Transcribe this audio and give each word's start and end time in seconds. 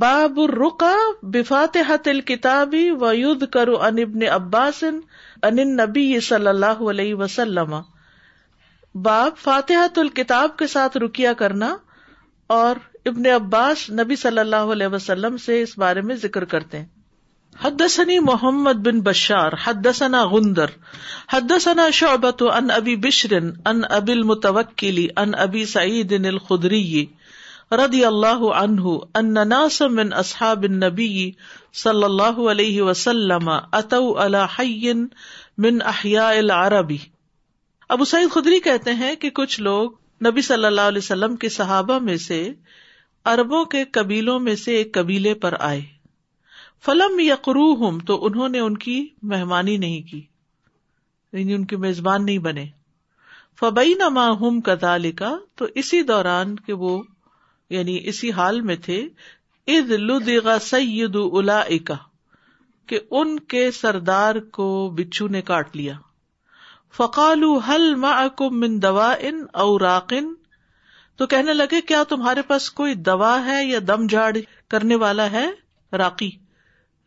باب 0.00 0.38
ر 0.50 0.62
ب 1.34 1.40
فاتحت 1.48 2.08
کتاب 2.26 2.74
ابن 4.00 4.24
عباس 4.30 4.80
نبی 5.56 6.20
صلی 6.20 6.48
اللہ 6.48 6.82
علیہ 6.90 7.14
وسلم 7.20 7.74
باب 9.04 9.36
فاتحت 9.42 9.98
الکتاب 9.98 10.56
کے 10.58 10.66
ساتھ 10.74 10.96
رکیا 11.04 11.32
کرنا 11.40 11.72
اور 12.56 12.76
ابن 13.12 13.26
عباس 13.34 13.88
نبی 14.00 14.16
صلی 14.26 14.38
اللہ 14.38 14.72
علیہ 14.76 14.86
وسلم 14.96 15.36
سے 15.46 15.60
اس 15.62 15.76
بارے 15.84 16.00
میں 16.10 16.16
ذکر 16.26 16.44
کرتے 16.54 16.78
ہیں 16.78 16.86
حدثني 17.64 18.18
محمد 18.30 18.86
بن 18.88 19.00
بشار 19.10 19.52
حدثنا 19.66 20.22
غندر 20.34 20.70
حد 21.32 21.52
ثنا 21.60 21.88
شعبت 22.00 22.42
ان 22.54 22.70
ابی 22.76 22.96
بشرن 23.08 23.50
ان 23.66 23.80
ابل 24.00 24.22
عن 24.56 25.06
ان 25.22 25.34
ابی 25.48 25.64
سعید 25.76 26.12
الخری 26.24 27.06
رضی 27.76 28.04
اللہ 28.04 28.42
عنہ 28.60 28.96
ان 29.20 29.34
ناس 29.48 29.80
من 29.96 30.12
اصحاب 30.20 30.62
النبی 30.68 31.30
صلی 31.82 32.04
اللہ 32.04 32.38
علیہ 32.50 32.82
وسلم 32.82 33.48
اتو 33.48 33.98
على 34.18 34.46
حی 34.58 34.92
من 35.64 35.78
احیاء 35.92 36.30
العربی 36.38 36.96
ابو 37.96 38.04
سعید 38.04 38.30
خدری 38.32 38.60
کہتے 38.64 38.92
ہیں 39.02 39.14
کہ 39.20 39.30
کچھ 39.40 39.60
لوگ 39.60 39.90
نبی 40.26 40.40
صلی 40.42 40.64
اللہ 40.66 40.88
علیہ 40.92 41.02
وسلم 41.04 41.36
کے 41.42 41.48
صحابہ 41.58 41.98
میں 42.06 42.16
سے 42.28 42.42
اربوں 43.32 43.64
کے 43.74 43.84
قبیلوں 43.92 44.38
میں 44.40 44.54
سے 44.56 44.76
ایک 44.76 44.92
قبیلے 44.94 45.34
پر 45.44 45.54
آئے 45.68 45.80
فلم 46.84 47.18
یقرو 47.20 47.70
ہوں 47.84 47.98
تو 48.06 48.18
انہوں 48.26 48.48
نے 48.48 48.60
ان 48.60 48.76
کی 48.86 48.98
مہمانی 49.32 49.76
نہیں 49.84 50.00
کی 50.10 50.20
یعنی 51.32 51.54
ان 51.54 51.64
کی 51.72 51.76
میزبان 51.84 52.24
نہیں 52.26 52.38
بنے 52.48 52.66
فبئی 53.60 53.94
نما 54.00 54.28
ہوں 54.40 54.60
کا 54.68 54.74
تو 55.56 55.66
اسی 55.82 56.02
دوران 56.10 56.56
کہ 56.66 56.72
وہ 56.84 56.98
یعنی 57.76 57.98
اسی 58.08 58.30
حال 58.36 58.60
میں 58.70 58.74
تھے 58.84 58.96
اد 59.76 59.90
لگا 59.90 60.56
الا 60.72 61.62
کہ 62.88 62.98
ان 63.20 63.38
کے 63.54 63.70
سردار 63.80 64.34
کو 64.58 64.68
بچھو 64.98 65.26
نے 65.34 65.40
کاٹ 65.50 65.76
لیا 65.76 65.94
فقالو 66.96 67.56
حل 67.68 67.94
من 68.60 68.80
دوا 68.82 69.12
او 69.62 69.78
راکن 69.78 70.32
تو 71.16 71.26
کہنے 71.32 71.54
لگے 71.54 71.80
کیا 71.90 72.02
تمہارے 72.08 72.42
پاس 72.48 72.70
کوئی 72.80 72.94
دوا 73.10 73.34
ہے 73.46 73.64
یا 73.64 73.78
دم 73.88 74.06
جھاڑ 74.06 74.34
کرنے 74.70 74.94
والا 75.02 75.30
ہے 75.32 75.46
راکی 75.98 76.30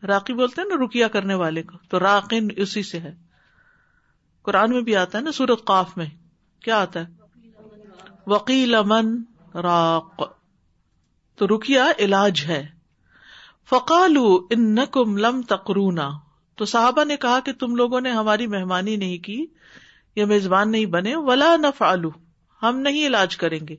راکی 0.08 0.34
بولتے 0.34 0.60
ہیں 0.60 0.68
نا 0.68 0.84
رکیا 0.84 1.08
کرنے 1.16 1.34
والے 1.42 1.62
کو 1.62 1.78
تو 1.90 1.98
راقن 2.00 2.48
اسی 2.62 2.82
سے 2.92 2.98
ہے 3.00 3.12
قرآن 4.48 4.70
میں 4.74 4.80
بھی 4.88 4.96
آتا 5.02 5.18
ہے 5.18 5.22
نا 5.22 5.32
سورت 5.32 5.64
قاف 5.72 5.96
میں 5.96 6.06
کیا 6.64 6.80
آتا 6.82 7.00
ہے 7.00 8.30
وکیل 8.30 8.74
امن 8.74 9.14
راک 9.64 10.22
تو 11.42 11.46
رکیا 11.56 11.84
علاج 12.04 12.40
ہے 12.48 12.60
فقالو 13.68 14.24
ان 14.56 14.64
نکم 14.74 15.16
لم 15.24 15.40
تقرونا 15.52 16.08
تو 16.58 16.64
صحابہ 16.72 17.04
نے 17.10 17.16
کہا 17.24 17.38
کہ 17.44 17.52
تم 17.62 17.74
لوگوں 17.76 18.00
نے 18.00 18.10
ہماری 18.18 18.46
مہمانی 18.52 18.94
نہیں 18.96 19.16
کی 19.24 19.38
یا 20.16 20.26
میزبان 20.32 20.70
نہیں 20.72 20.84
بنے 20.92 21.14
ولا 21.28 21.48
نف 21.62 21.76
فالو 21.78 22.10
ہم 22.62 22.78
نہیں 22.80 23.06
علاج 23.06 23.36
کریں 23.36 23.58
گے 23.68 23.76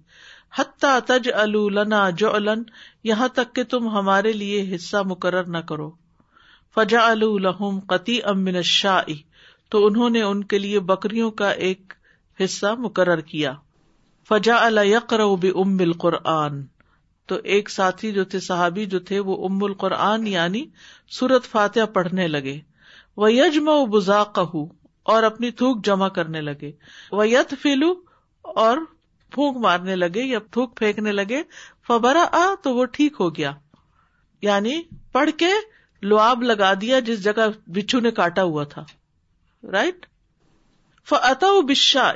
حتا 0.58 0.98
تج 1.12 1.30
النا 1.46 2.10
جو 2.24 2.34
الن 2.42 2.64
یہاں 3.12 3.28
تک 3.38 3.56
کہ 3.56 3.64
تم 3.76 3.88
ہمارے 3.96 4.34
لیے 4.42 4.60
حصہ 4.74 5.02
مقرر 5.14 5.48
نہ 5.56 5.62
کرو 5.72 5.90
فجا 6.76 7.06
الحم 7.12 7.80
قطی 7.94 8.20
امن 8.34 8.62
شاہ 8.74 9.14
تو 9.72 9.86
انہوں 9.86 10.10
نے 10.18 10.22
ان 10.34 10.44
کے 10.54 10.60
لیے 10.66 10.80
بکریوں 10.92 11.32
کا 11.44 11.50
ایک 11.70 11.94
حصہ 12.44 12.74
مقرر 12.88 13.22
کیا 13.34 13.54
فجا 14.30 14.58
اللہ 14.66 14.92
یقر 14.96 15.26
قرآن 16.06 16.62
تو 17.34 17.40
ایک 17.54 17.70
ساتھی 17.70 18.12
جو 18.14 18.24
تھے 18.32 18.40
صحابی 18.48 18.86
جو 18.94 19.00
تھے 19.10 19.20
وہ 19.28 19.36
ام 19.48 19.64
القرآن 19.64 20.26
یعنی 20.28 20.64
سورت 21.20 21.46
فاتح 21.54 21.86
پڑھنے 21.94 22.28
لگے 22.28 22.58
وہ 23.24 23.32
یجم 23.34 23.68
و 23.74 23.78
بزاق 23.96 24.40
اور 25.14 25.24
اپنی 25.30 25.50
تھوک 25.64 25.84
جمع 25.86 26.08
کرنے 26.20 26.42
لگے 26.42 26.72
وہ 27.20 27.28
یت 27.28 27.54
فیلو 27.62 27.90
اور 28.66 28.78
پھونک 29.38 29.58
مارنے 29.66 29.96
لگے 29.96 30.24
یا 30.34 30.40
تھوک 30.58 30.78
پھینکنے 30.78 31.12
لگے 31.22 31.42
فبرا 31.88 32.26
آ 32.44 32.46
تو 32.64 32.76
وہ 32.76 32.86
ٹھیک 32.98 33.16
ہو 33.20 33.34
گیا 33.36 33.52
یعنی 34.52 34.80
پڑھ 35.18 35.30
کے 35.38 35.50
لواب 36.12 36.44
لگا 36.54 36.74
دیا 36.82 37.00
جس 37.12 37.24
جگہ 37.24 37.48
بچھو 37.76 38.00
نے 38.08 38.12
کاٹا 38.24 38.44
ہوا 38.54 38.64
تھا 38.76 38.84
رائٹ 39.74 40.06
فتا 41.10 41.52
بشا 41.70 42.10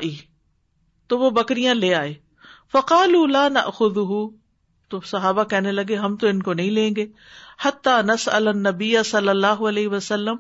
تو 1.09 1.19
وہ 1.19 1.29
بکریاں 1.41 1.75
لے 1.85 1.93
آئے 2.05 2.13
فقال 2.71 3.15
اولا 3.15 3.47
نہ 3.57 3.69
تو 4.89 4.99
صحابہ 5.05 5.43
کہنے 5.51 5.71
لگے 5.71 5.95
ہم 6.01 6.15
تو 6.21 6.27
ان 6.27 6.41
کو 6.43 6.53
نہیں 6.59 6.69
لیں 6.71 6.89
گے 6.95 7.05
حتیٰ 7.65 8.01
نس 8.03 8.27
النبی 8.33 8.93
صلی 9.05 9.29
اللہ 9.29 9.61
علیہ 9.69 9.87
وسلم 9.89 10.35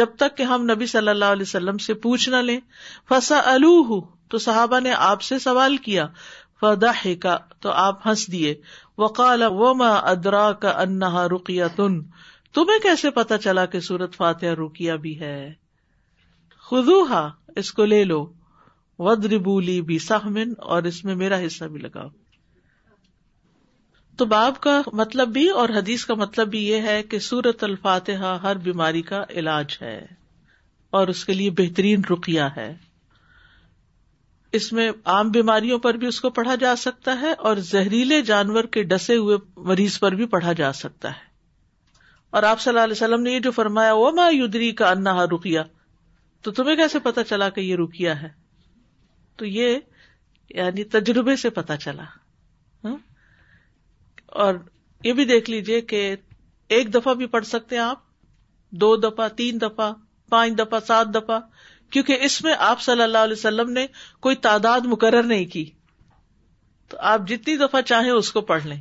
جب 0.00 0.14
تک 0.18 0.36
کہ 0.36 0.42
ہم 0.52 0.62
نبی 0.70 0.86
صلی 0.92 1.08
اللہ 1.08 1.32
علیہ 1.36 1.48
وسلم 1.48 1.78
سے 1.86 1.94
پوچھ 2.04 2.28
نہ 2.28 2.36
لیں 2.50 2.58
فسا 3.08 3.40
الوہ 3.52 4.00
تو 4.30 4.38
صحابہ 4.46 4.80
نے 4.80 4.92
آپ 5.08 5.22
سے 5.28 5.38
سوال 5.46 5.76
کیا 5.88 6.06
فدا 6.60 6.90
کا 7.20 7.36
تو 7.66 7.70
آپ 7.82 8.06
ہنس 8.06 8.26
دیے 8.32 8.54
وقال 8.98 9.42
و 9.50 9.72
ادرا 9.82 10.50
کا 10.64 10.70
انہا 10.82 11.26
رقیہ 11.34 11.64
تن 11.76 12.00
تمہیں 12.54 12.78
کیسے 12.82 13.10
پتا 13.16 13.38
چلا 13.38 13.64
کہ 13.74 13.80
سورت 13.88 14.14
فاتح 14.16 14.54
رکیا 14.64 14.96
بھی 15.04 15.18
ہے 15.20 15.36
خدو 16.70 17.02
ہا 17.10 17.28
اس 17.62 17.72
کو 17.78 17.84
لے 17.84 18.02
لو 18.04 18.24
ود 19.06 19.24
ربولی 19.32 19.80
بھی 19.90 19.98
سہمن 20.08 20.48
من 20.48 20.52
اور 20.74 20.82
اس 20.92 21.04
میں 21.04 21.14
میرا 21.24 21.38
حصہ 21.46 21.64
بھی 21.74 21.80
لگاؤ 21.80 22.08
تو 24.20 24.24
باب 24.30 24.58
کا 24.62 24.72
مطلب 25.00 25.28
بھی 25.32 25.48
اور 25.60 25.68
حدیث 25.74 26.04
کا 26.06 26.14
مطلب 26.22 26.48
بھی 26.54 26.58
یہ 26.66 26.80
ہے 26.86 27.02
کہ 27.10 27.18
سورت 27.26 27.62
الفاتحہ 27.64 28.32
ہر 28.42 28.56
بیماری 28.64 29.00
کا 29.10 29.22
علاج 29.40 29.76
ہے 29.82 29.96
اور 30.98 31.08
اس 31.12 31.24
کے 31.24 31.32
لیے 31.34 31.50
بہترین 31.60 32.00
رقیہ 32.10 32.48
ہے 32.56 32.68
اس 34.58 34.72
میں 34.78 34.90
عام 35.14 35.30
بیماریوں 35.38 35.78
پر 35.86 35.94
بھی 36.02 36.06
اس 36.06 36.20
کو 36.20 36.30
پڑھا 36.40 36.54
جا 36.64 36.74
سکتا 36.82 37.18
ہے 37.20 37.32
اور 37.50 37.56
زہریلے 37.70 38.20
جانور 38.32 38.64
کے 38.76 38.82
ڈسے 38.92 39.16
ہوئے 39.16 39.36
مریض 39.72 39.98
پر 40.00 40.14
بھی 40.20 40.26
پڑھا 40.36 40.52
جا 40.60 40.72
سکتا 40.84 41.12
ہے 41.16 41.28
اور 42.38 42.42
آپ 42.52 42.60
صلی 42.60 42.70
اللہ 42.72 42.84
علیہ 42.90 43.02
وسلم 43.02 43.22
نے 43.28 43.32
یہ 43.32 43.40
جو 43.46 43.50
فرمایا 43.62 43.94
وہ 44.02 44.12
یودری 44.34 44.70
کا 44.82 44.90
انا 44.90 45.24
رکیا 45.34 45.62
تو 46.42 46.50
تمہیں 46.60 46.76
کیسے 46.84 46.98
پتا 47.10 47.24
چلا 47.32 47.48
کہ 47.56 47.60
یہ 47.60 47.76
رکیا 47.84 48.20
ہے 48.22 48.28
تو 49.38 49.46
یہ 49.58 49.78
یعنی 50.60 50.84
تجربے 50.98 51.36
سے 51.46 51.50
پتا 51.62 51.76
چلا 51.86 52.04
اور 54.44 54.54
یہ 55.04 55.12
بھی 55.12 55.24
دیکھ 55.30 55.48
لیجیے 55.50 55.80
کہ 55.92 55.98
ایک 56.76 56.92
دفعہ 56.94 57.12
بھی 57.22 57.26
پڑھ 57.32 57.46
سکتے 57.46 57.76
ہیں 57.76 57.82
آپ 57.82 57.98
دو 58.84 58.94
دفعہ 59.04 59.26
تین 59.40 59.60
دفعہ 59.60 59.92
پانچ 60.34 60.58
دفعہ 60.58 60.78
سات 60.86 61.12
دفعہ 61.14 61.38
کیونکہ 61.94 62.24
اس 62.28 62.36
میں 62.44 62.54
آپ 62.66 62.80
صلی 62.82 63.02
اللہ 63.02 63.26
علیہ 63.28 63.38
وسلم 63.38 63.72
نے 63.78 63.86
کوئی 64.26 64.36
تعداد 64.46 64.86
مقرر 64.92 65.28
نہیں 65.32 65.44
کی 65.54 65.64
تو 66.92 66.96
آپ 67.12 67.26
جتنی 67.28 67.56
دفعہ 67.64 67.80
چاہیں 67.92 68.10
اس 68.10 68.30
کو 68.36 68.40
پڑھ 68.52 68.66
لیں 68.66 68.80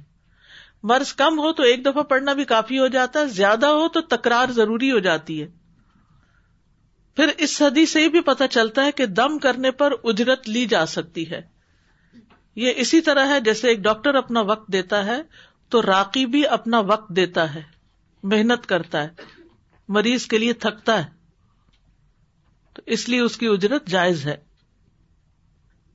مرض 0.91 1.13
کم 1.23 1.39
ہو 1.45 1.51
تو 1.59 1.63
ایک 1.71 1.85
دفعہ 1.85 2.03
پڑھنا 2.13 2.33
بھی 2.39 2.45
کافی 2.53 2.79
ہو 2.79 2.87
جاتا 2.95 3.19
ہے 3.19 3.33
زیادہ 3.39 3.73
ہو 3.79 3.87
تو 3.95 4.01
تکرار 4.15 4.51
ضروری 4.61 4.91
ہو 4.91 4.99
جاتی 5.09 5.41
ہے 5.41 5.47
پھر 7.19 7.31
اس 7.45 7.55
صدی 7.57 7.85
سے 7.97 8.07
بھی 8.15 8.21
پتہ 8.31 8.43
چلتا 8.55 8.85
ہے 8.85 8.91
کہ 9.01 9.05
دم 9.21 9.37
کرنے 9.49 9.71
پر 9.83 9.93
اجرت 10.13 10.49
لی 10.57 10.65
جا 10.77 10.85
سکتی 10.97 11.29
ہے 11.31 11.41
یہ 12.63 12.79
اسی 12.83 12.99
طرح 13.07 13.27
ہے 13.33 13.39
جیسے 13.49 13.67
ایک 13.69 13.79
ڈاکٹر 13.87 14.15
اپنا 14.19 14.41
وقت 14.53 14.67
دیتا 14.73 15.05
ہے 15.05 15.21
تو 15.71 15.81
راکی 15.81 16.25
بھی 16.33 16.45
اپنا 16.57 16.79
وقت 16.89 17.09
دیتا 17.15 17.53
ہے 17.53 17.61
محنت 18.31 18.65
کرتا 18.67 19.03
ہے 19.03 19.27
مریض 19.97 20.25
کے 20.31 20.37
لیے 20.37 20.53
تھکتا 20.65 20.97
ہے 21.03 21.07
تو 22.75 22.81
اس 22.95 23.07
لیے 23.09 23.19
اس 23.21 23.37
کی 23.37 23.47
اجرت 23.47 23.85
جائز 23.95 24.25
ہے 24.27 24.35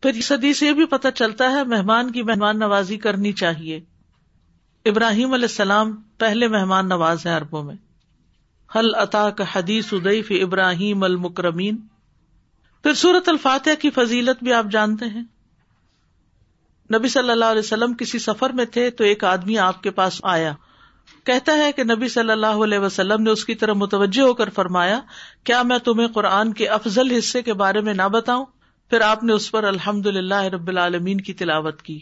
پھر 0.03 0.21
سدی 0.29 0.53
سے 0.55 0.67
یہ 0.67 0.73
بھی 0.79 0.87
پتہ 0.87 1.09
چلتا 1.15 1.51
ہے 1.53 1.63
مہمان 1.73 2.11
کی 2.13 2.23
مہمان 2.31 2.59
نوازی 2.59 2.97
کرنی 3.07 3.33
چاہیے 3.43 3.81
ابراہیم 4.91 5.33
علیہ 5.35 5.49
السلام 5.51 5.93
پہلے 6.25 6.49
مہمان 6.55 6.89
نواز 6.89 7.27
ہیں 7.27 7.35
اربوں 7.35 7.63
میں 7.65 7.75
حل 8.77 8.95
عطا 9.03 9.29
کا 9.39 9.45
حدیث 9.55 9.93
ادیف 9.95 10.33
ابراہیم 10.43 11.03
المکرمین 11.05 11.77
پھر 12.83 12.95
سورت 13.03 13.29
الفاتح 13.29 13.81
کی 13.81 13.91
فضیلت 13.99 14.43
بھی 14.45 14.53
آپ 14.53 14.71
جانتے 14.73 15.05
ہیں 15.15 15.23
نبی 16.93 17.09
صلی 17.09 17.31
اللہ 17.31 17.53
علیہ 17.53 17.59
وسلم 17.65 17.93
کسی 17.99 18.19
سفر 18.19 18.51
میں 18.55 18.65
تھے 18.73 18.89
تو 18.97 19.05
ایک 19.05 19.23
آدمی 19.25 19.57
آپ 19.67 19.83
کے 19.83 19.91
پاس 19.99 20.21
آیا 20.33 20.53
کہتا 21.27 21.53
ہے 21.59 21.71
کہ 21.77 21.85
نبی 21.85 22.09
صلی 22.09 22.31
اللہ 22.33 22.63
علیہ 22.65 22.79
وسلم 22.79 23.23
نے 23.23 23.31
اس 23.31 23.45
کی 23.45 23.55
طرح 23.63 23.73
متوجہ 23.83 24.23
ہو 24.23 24.35
کر 24.35 24.51
فرمایا 24.55 24.99
کیا 25.51 25.63
میں 25.71 25.79
تمہیں 25.85 26.09
قرآن 26.15 26.53
کے 26.59 26.67
افضل 26.77 27.11
حصے 27.17 27.43
کے 27.43 27.53
بارے 27.63 27.81
میں 27.89 27.95
نہ 27.95 28.09
بتاؤں 28.13 28.45
پھر 28.91 29.01
آپ 29.01 29.23
نے 29.25 29.33
اس 29.33 29.51
پر 29.53 29.65
الحمد 29.65 30.07
للہ 30.17 30.43
رب 30.55 30.69
العالمین 30.69 31.21
کی 31.29 31.33
تلاوت 31.35 31.81
کی 31.83 31.99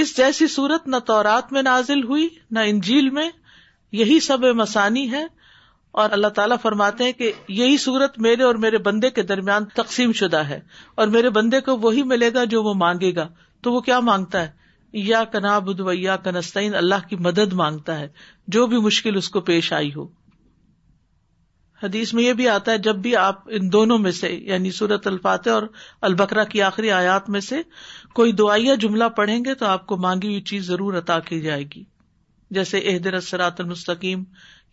اس 0.00 0.16
جیسی 0.16 0.46
صورت 0.48 0.86
نہ 0.88 0.96
تورات 1.06 1.52
میں 1.52 1.62
نازل 1.62 2.02
ہوئی 2.08 2.28
نہ 2.50 2.60
انجیل 2.66 3.10
میں 3.18 3.28
یہی 4.00 4.18
سب 4.20 4.44
مسانی 4.56 5.10
ہے 5.12 5.24
اور 6.00 6.10
اللہ 6.12 6.28
تعالیٰ 6.36 6.56
فرماتے 6.62 7.04
ہیں 7.04 7.12
کہ 7.18 7.30
یہی 7.48 7.76
صورت 7.84 8.18
میرے 8.26 8.42
اور 8.44 8.54
میرے 8.64 8.78
بندے 8.88 9.10
کے 9.10 9.22
درمیان 9.32 9.64
تقسیم 9.74 10.12
شدہ 10.22 10.40
ہے 10.48 10.60
اور 10.94 11.06
میرے 11.16 11.30
بندے 11.38 11.60
کو 11.68 11.76
وہی 11.86 12.02
ملے 12.12 12.32
گا 12.34 12.44
جو 12.54 12.62
وہ 12.62 12.74
مانگے 12.84 13.14
گا 13.16 13.26
تو 13.62 13.72
وہ 13.72 13.80
کیا 13.86 13.98
مانگتا 14.10 14.42
ہے 14.44 14.56
یا 15.06 15.22
و 15.86 15.92
یا 15.92 16.14
کنستین 16.24 16.74
اللہ 16.74 17.06
کی 17.08 17.16
مدد 17.26 17.52
مانگتا 17.60 17.98
ہے 18.00 18.06
جو 18.56 18.66
بھی 18.72 18.78
مشکل 18.82 19.16
اس 19.16 19.28
کو 19.36 19.40
پیش 19.50 19.72
آئی 19.78 19.92
ہو 19.94 20.06
حدیث 21.82 22.12
میں 22.14 22.22
یہ 22.22 22.32
بھی 22.38 22.48
آتا 22.48 22.72
ہے 22.72 22.78
جب 22.86 22.96
بھی 23.02 23.14
آپ 23.16 23.42
ان 23.58 23.70
دونوں 23.72 23.98
میں 24.04 24.10
سے 24.12 24.28
یعنی 24.32 24.70
سورت 24.78 25.06
الفاتح 25.06 25.50
اور 25.56 25.62
البکرا 26.08 26.44
کی 26.54 26.62
آخری 26.68 26.90
آیات 26.90 27.28
میں 27.34 27.40
سے 27.48 27.60
کوئی 28.20 28.32
دعائیا 28.40 28.74
جملہ 28.84 29.04
پڑھیں 29.16 29.38
گے 29.44 29.54
تو 29.60 29.66
آپ 29.66 29.86
کو 29.92 29.96
مانگی 30.06 30.28
ہوئی 30.28 30.40
چیز 30.50 30.66
ضرور 30.66 30.98
عطا 30.98 31.18
کی 31.28 31.40
جائے 31.40 31.64
گی 31.74 31.84
جیسے 32.58 32.78
احدرات 32.92 33.60
المستقیم 33.60 34.24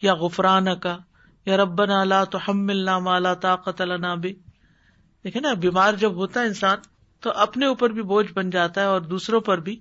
یا 0.01 0.13
غفران 0.23 0.75
کا 0.83 0.97
یا 1.45 1.57
رب 1.63 1.83
نالا 1.93 2.23
تو 2.35 2.39
مالا 3.03 3.33
طاقت 3.45 3.81
بے 4.21 4.31
دیکھے 5.23 5.39
نا 5.39 5.53
بیمار 5.67 5.93
جب 6.05 6.13
ہوتا 6.23 6.41
ہے 6.41 6.45
انسان 6.47 6.93
تو 7.25 7.31
اپنے 7.43 7.65
اوپر 7.65 7.89
بھی 7.97 8.01
بوجھ 8.09 8.31
بن 8.33 8.49
جاتا 8.55 8.81
ہے 8.81 8.85
اور 8.95 9.01
دوسروں 9.13 9.39
پر 9.45 9.57
بھی 9.67 9.73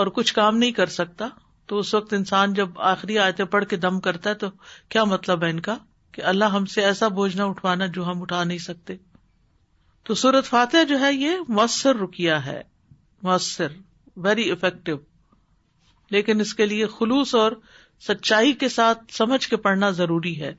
اور 0.00 0.06
کچھ 0.14 0.32
کام 0.34 0.56
نہیں 0.58 0.70
کر 0.78 0.86
سکتا 0.94 1.26
تو 1.70 1.78
اس 1.78 1.92
وقت 1.94 2.12
انسان 2.14 2.54
جب 2.54 2.78
آخری 2.92 3.18
آیتیں 3.24 3.44
پڑھ 3.52 3.64
کے 3.72 3.76
دم 3.84 4.00
کرتا 4.06 4.30
ہے 4.30 4.34
تو 4.40 4.46
کیا 4.94 5.04
مطلب 5.12 5.44
ہے 5.44 5.50
ان 5.50 5.60
کا 5.68 5.76
کہ 6.12 6.22
اللہ 6.30 6.52
ہم 6.56 6.64
سے 6.72 6.84
ایسا 6.84 7.08
بوجھ 7.18 7.36
نہ 7.36 7.42
اٹھوانا 7.52 7.86
جو 7.98 8.06
ہم 8.06 8.22
اٹھا 8.22 8.42
نہیں 8.44 8.58
سکتے 8.66 8.96
تو 10.08 10.14
سورت 10.24 10.46
فاتح 10.46 10.82
جو 10.88 11.00
ہے 11.00 11.12
یہ 11.12 11.36
مؤثر 11.58 11.96
رکیا 12.02 12.44
ہے 12.46 12.60
مؤثر 13.28 13.72
ویری 14.26 14.50
افیکٹو 14.50 14.96
لیکن 16.16 16.40
اس 16.40 16.54
کے 16.62 16.66
لیے 16.66 16.86
خلوص 16.98 17.34
اور 17.42 17.52
سچائی 18.08 18.52
کے 18.64 18.68
ساتھ 18.80 19.12
سمجھ 19.18 19.46
کے 19.48 19.56
پڑھنا 19.68 19.90
ضروری 20.00 20.40
ہے 20.40 20.52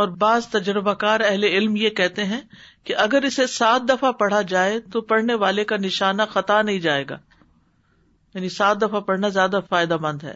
اور 0.00 0.08
بعض 0.18 0.46
تجربہ 0.48 0.92
کار 1.04 1.20
اہل 1.28 1.44
علم 1.44 1.74
یہ 1.76 1.90
کہتے 2.00 2.24
ہیں 2.24 2.40
کہ 2.86 2.96
اگر 3.04 3.22
اسے 3.28 3.46
سات 3.52 3.88
دفعہ 3.88 4.10
پڑھا 4.20 4.40
جائے 4.50 4.78
تو 4.92 5.00
پڑھنے 5.10 5.34
والے 5.42 5.64
کا 5.72 5.76
نشانہ 5.80 6.22
خطا 6.30 6.60
نہیں 6.62 6.78
جائے 6.86 7.04
گا 7.10 7.18
یعنی 8.34 8.48
سات 8.54 8.80
دفعہ 8.82 9.00
پڑھنا 9.10 9.28
زیادہ 9.38 9.60
فائدہ 9.68 9.96
مند 10.00 10.22
ہے 10.24 10.34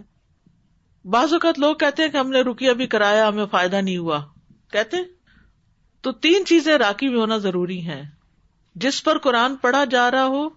بعض 1.15 1.33
اوقات 1.33 1.59
لوگ 1.59 1.75
کہتے 1.81 2.03
ہیں 2.03 2.11
کہ 2.11 2.17
ہم 2.17 2.31
نے 2.31 2.41
رکیا 2.51 2.73
بھی 2.81 2.87
کرایا 2.95 3.29
ہمیں 3.29 3.45
فائدہ 3.51 3.77
نہیں 3.81 3.97
ہوا 3.99 4.21
کہتے 4.73 4.97
تو 6.07 6.13
تین 6.27 6.45
چیزیں 6.47 6.77
راکی 6.79 7.09
بھی 7.09 7.19
ہونا 7.21 7.37
ضروری 7.47 7.81
ہیں 7.87 8.03
جس 8.85 9.03
پر 9.05 9.19
قرآن 9.27 9.57
پڑھا 9.61 9.85
جا 9.91 10.11
رہا 10.11 10.27
ہو 10.35 10.49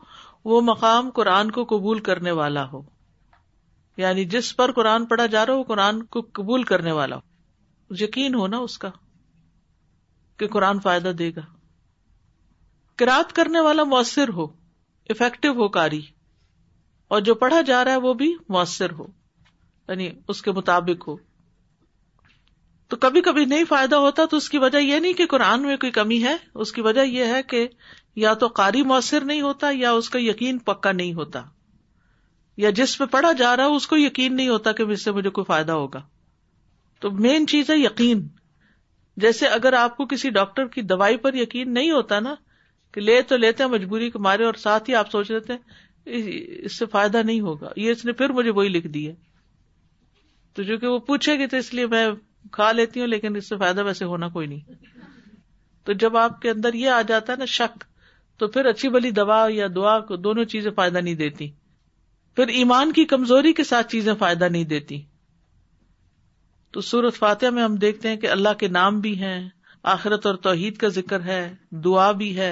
وہ 0.51 0.61
مقام 0.69 1.09
قرآن 1.15 1.51
کو 1.57 1.63
قبول 1.69 1.99
کرنے 2.09 2.31
والا 2.39 2.65
ہو 2.71 2.81
یعنی 3.97 4.25
جس 4.35 4.55
پر 4.55 4.71
قرآن 4.79 5.05
پڑھا 5.11 5.25
جا 5.35 5.45
رہا 5.45 5.53
ہو 5.53 5.63
قرآن 5.71 6.03
کو 6.15 6.21
قبول 6.39 6.63
کرنے 6.71 6.91
والا 6.99 7.15
ہو 7.15 7.95
یقین 8.03 8.35
ہونا 8.35 8.57
اس 8.67 8.77
کا 8.85 8.89
کہ 10.39 10.47
قرآن 10.57 10.79
فائدہ 10.79 11.11
دے 11.19 11.29
گا 11.35 11.41
کراط 12.99 13.33
کرنے 13.37 13.59
والا 13.65 13.83
مؤثر 13.93 14.29
ہو 14.35 14.43
افیکٹو 15.09 15.49
ہو 15.61 15.67
کاری 15.77 16.01
اور 17.15 17.21
جو 17.27 17.33
پڑھا 17.43 17.59
جا 17.65 17.83
رہا 17.85 17.91
ہے 17.91 17.97
وہ 18.05 18.13
بھی 18.21 18.33
مؤثر 18.55 18.91
ہو 18.99 19.05
یعنی 19.87 20.09
اس 20.33 20.41
کے 20.47 20.51
مطابق 20.51 21.07
ہو 21.07 21.15
تو 22.93 22.97
کبھی 23.03 23.21
کبھی 23.21 23.43
نہیں 23.51 23.63
فائدہ 23.69 23.95
ہوتا 24.05 24.25
تو 24.31 24.37
اس 24.37 24.49
کی 24.49 24.57
وجہ 24.63 24.77
یہ 24.77 24.99
نہیں 24.99 25.13
کہ 25.21 25.25
قرآن 25.35 25.61
میں 25.61 25.75
کوئی 25.77 25.91
کمی 25.97 26.21
ہے 26.23 26.33
اس 26.65 26.71
کی 26.73 26.81
وجہ 26.81 27.01
یہ 27.05 27.33
ہے 27.35 27.41
کہ 27.53 27.67
یا 28.25 28.33
تو 28.43 28.47
قاری 28.61 28.81
مؤثر 28.91 29.25
نہیں 29.31 29.41
ہوتا 29.41 29.69
یا 29.73 29.91
اس 29.99 30.09
کا 30.09 30.19
یقین 30.21 30.57
پکا 30.69 30.91
نہیں 30.91 31.13
ہوتا 31.13 31.43
یا 32.65 32.69
جس 32.79 32.97
پہ 32.97 33.05
پڑھا 33.15 33.31
جا 33.43 33.55
رہا 33.57 33.75
اس 33.75 33.87
کو 33.87 33.97
یقین 33.97 34.35
نہیں 34.35 34.49
ہوتا 34.49 34.71
کہ 34.77 34.83
اس 34.93 35.03
سے 35.03 35.11
مجھے 35.19 35.29
کوئی 35.39 35.45
فائدہ 35.45 35.71
ہوگا 35.81 36.01
تو 37.01 37.11
مین 37.27 37.47
چیز 37.47 37.69
ہے 37.69 37.77
یقین 37.77 38.27
جیسے 39.25 39.47
اگر 39.59 39.73
آپ 39.83 39.95
کو 39.97 40.05
کسی 40.15 40.29
ڈاکٹر 40.39 40.67
کی 40.77 40.81
دوائی 40.93 41.17
پر 41.25 41.33
یقین 41.41 41.73
نہیں 41.73 41.91
ہوتا 41.91 42.19
نا 42.29 42.35
کہ 42.97 43.01
لے 43.01 43.21
تو 43.29 43.37
لیتے 43.37 43.63
ہیں 43.63 43.69
مجبوری 43.71 44.09
کے 44.11 44.19
مارے 44.25 44.43
اور 44.43 44.53
ساتھ 44.59 44.89
ہی 44.89 44.93
آپ 44.95 45.09
سوچ 45.11 45.29
لیتے 45.31 45.53
اس 46.67 46.77
سے 46.79 46.85
فائدہ 46.91 47.17
نہیں 47.25 47.39
ہوگا 47.47 47.69
یہ 47.75 47.91
اس 47.91 48.03
نے 48.05 48.11
پھر 48.21 48.29
مجھے 48.37 48.49
وہی 48.59 48.69
لکھ 48.69 48.85
دی 48.93 49.07
ہے 49.07 49.13
تو 50.55 50.63
جو 50.69 50.77
کہ 50.83 50.87
وہ 50.87 50.99
پوچھے 51.09 51.37
گی 51.39 51.47
تو 51.47 51.57
اس 51.57 51.73
لیے 51.73 51.87
میں 51.87 52.07
کھا 52.53 52.71
لیتی 52.71 52.99
ہوں 52.99 53.07
لیکن 53.07 53.35
اس 53.35 53.49
سے 53.49 53.57
فائدہ 53.59 53.83
ویسے 53.85 54.05
ہونا 54.13 54.27
کوئی 54.37 54.47
نہیں 54.47 54.87
تو 55.85 55.93
جب 56.05 56.17
آپ 56.17 56.41
کے 56.41 56.49
اندر 56.49 56.73
یہ 56.73 56.89
آ 56.89 57.01
جاتا 57.07 57.33
ہے 57.33 57.37
نا 57.37 57.45
شک 57.57 57.83
تو 58.39 58.47
پھر 58.55 58.65
اچھی 58.71 58.89
بلی 58.95 59.11
دوا 59.19 59.37
یا 59.53 59.67
دعا 59.75 59.99
کو 60.09 60.15
دونوں 60.27 60.45
چیزیں 60.53 60.69
فائدہ 60.75 60.97
نہیں 60.97 61.15
دیتی 61.21 61.49
پھر 62.35 62.47
ایمان 62.61 62.91
کی 62.97 63.03
کمزوری 63.13 63.51
کے 63.59 63.63
ساتھ 63.73 63.91
چیزیں 63.91 64.13
فائدہ 64.19 64.47
نہیں 64.55 64.63
دیتی 64.73 65.01
تو 66.75 66.81
سورت 66.89 67.15
فاتح 67.25 67.53
میں 67.59 67.63
ہم 67.63 67.75
دیکھتے 67.85 68.09
ہیں 68.09 68.17
کہ 68.21 68.27
اللہ 68.37 68.57
کے 68.59 68.67
نام 68.81 68.99
بھی 69.05 69.15
ہیں 69.21 69.37
آخرت 69.95 70.25
اور 70.25 70.35
توحید 70.49 70.77
کا 70.77 70.87
ذکر 70.99 71.21
ہے 71.25 71.41
دعا 71.85 72.09
بھی 72.23 72.35
ہے 72.37 72.51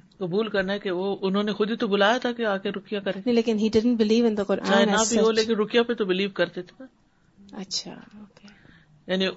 قبول 0.21 0.49
کرنا 0.53 0.73
ہے 0.77 0.79
کہ 0.79 0.91
وہ 0.97 1.03
انہوں 1.27 1.43
نے 1.49 1.53
خود 1.59 1.71
ہی 1.71 1.75
تو 1.83 1.87
بلایا 1.91 2.17
تھا 2.23 2.31
کہ 2.39 2.45
آ 2.45 2.55
کے 2.63 2.69
روکیا 2.75 2.99
کریں 3.05 3.15
نہ 3.25 3.33
رکیا 5.61 5.81
پہ 5.89 5.93
تو 6.01 6.05
بلیو 6.11 6.29
کرتے 6.39 6.61
تھے 6.67 6.73
اچھا 7.63 7.93
یعنی 9.11 9.29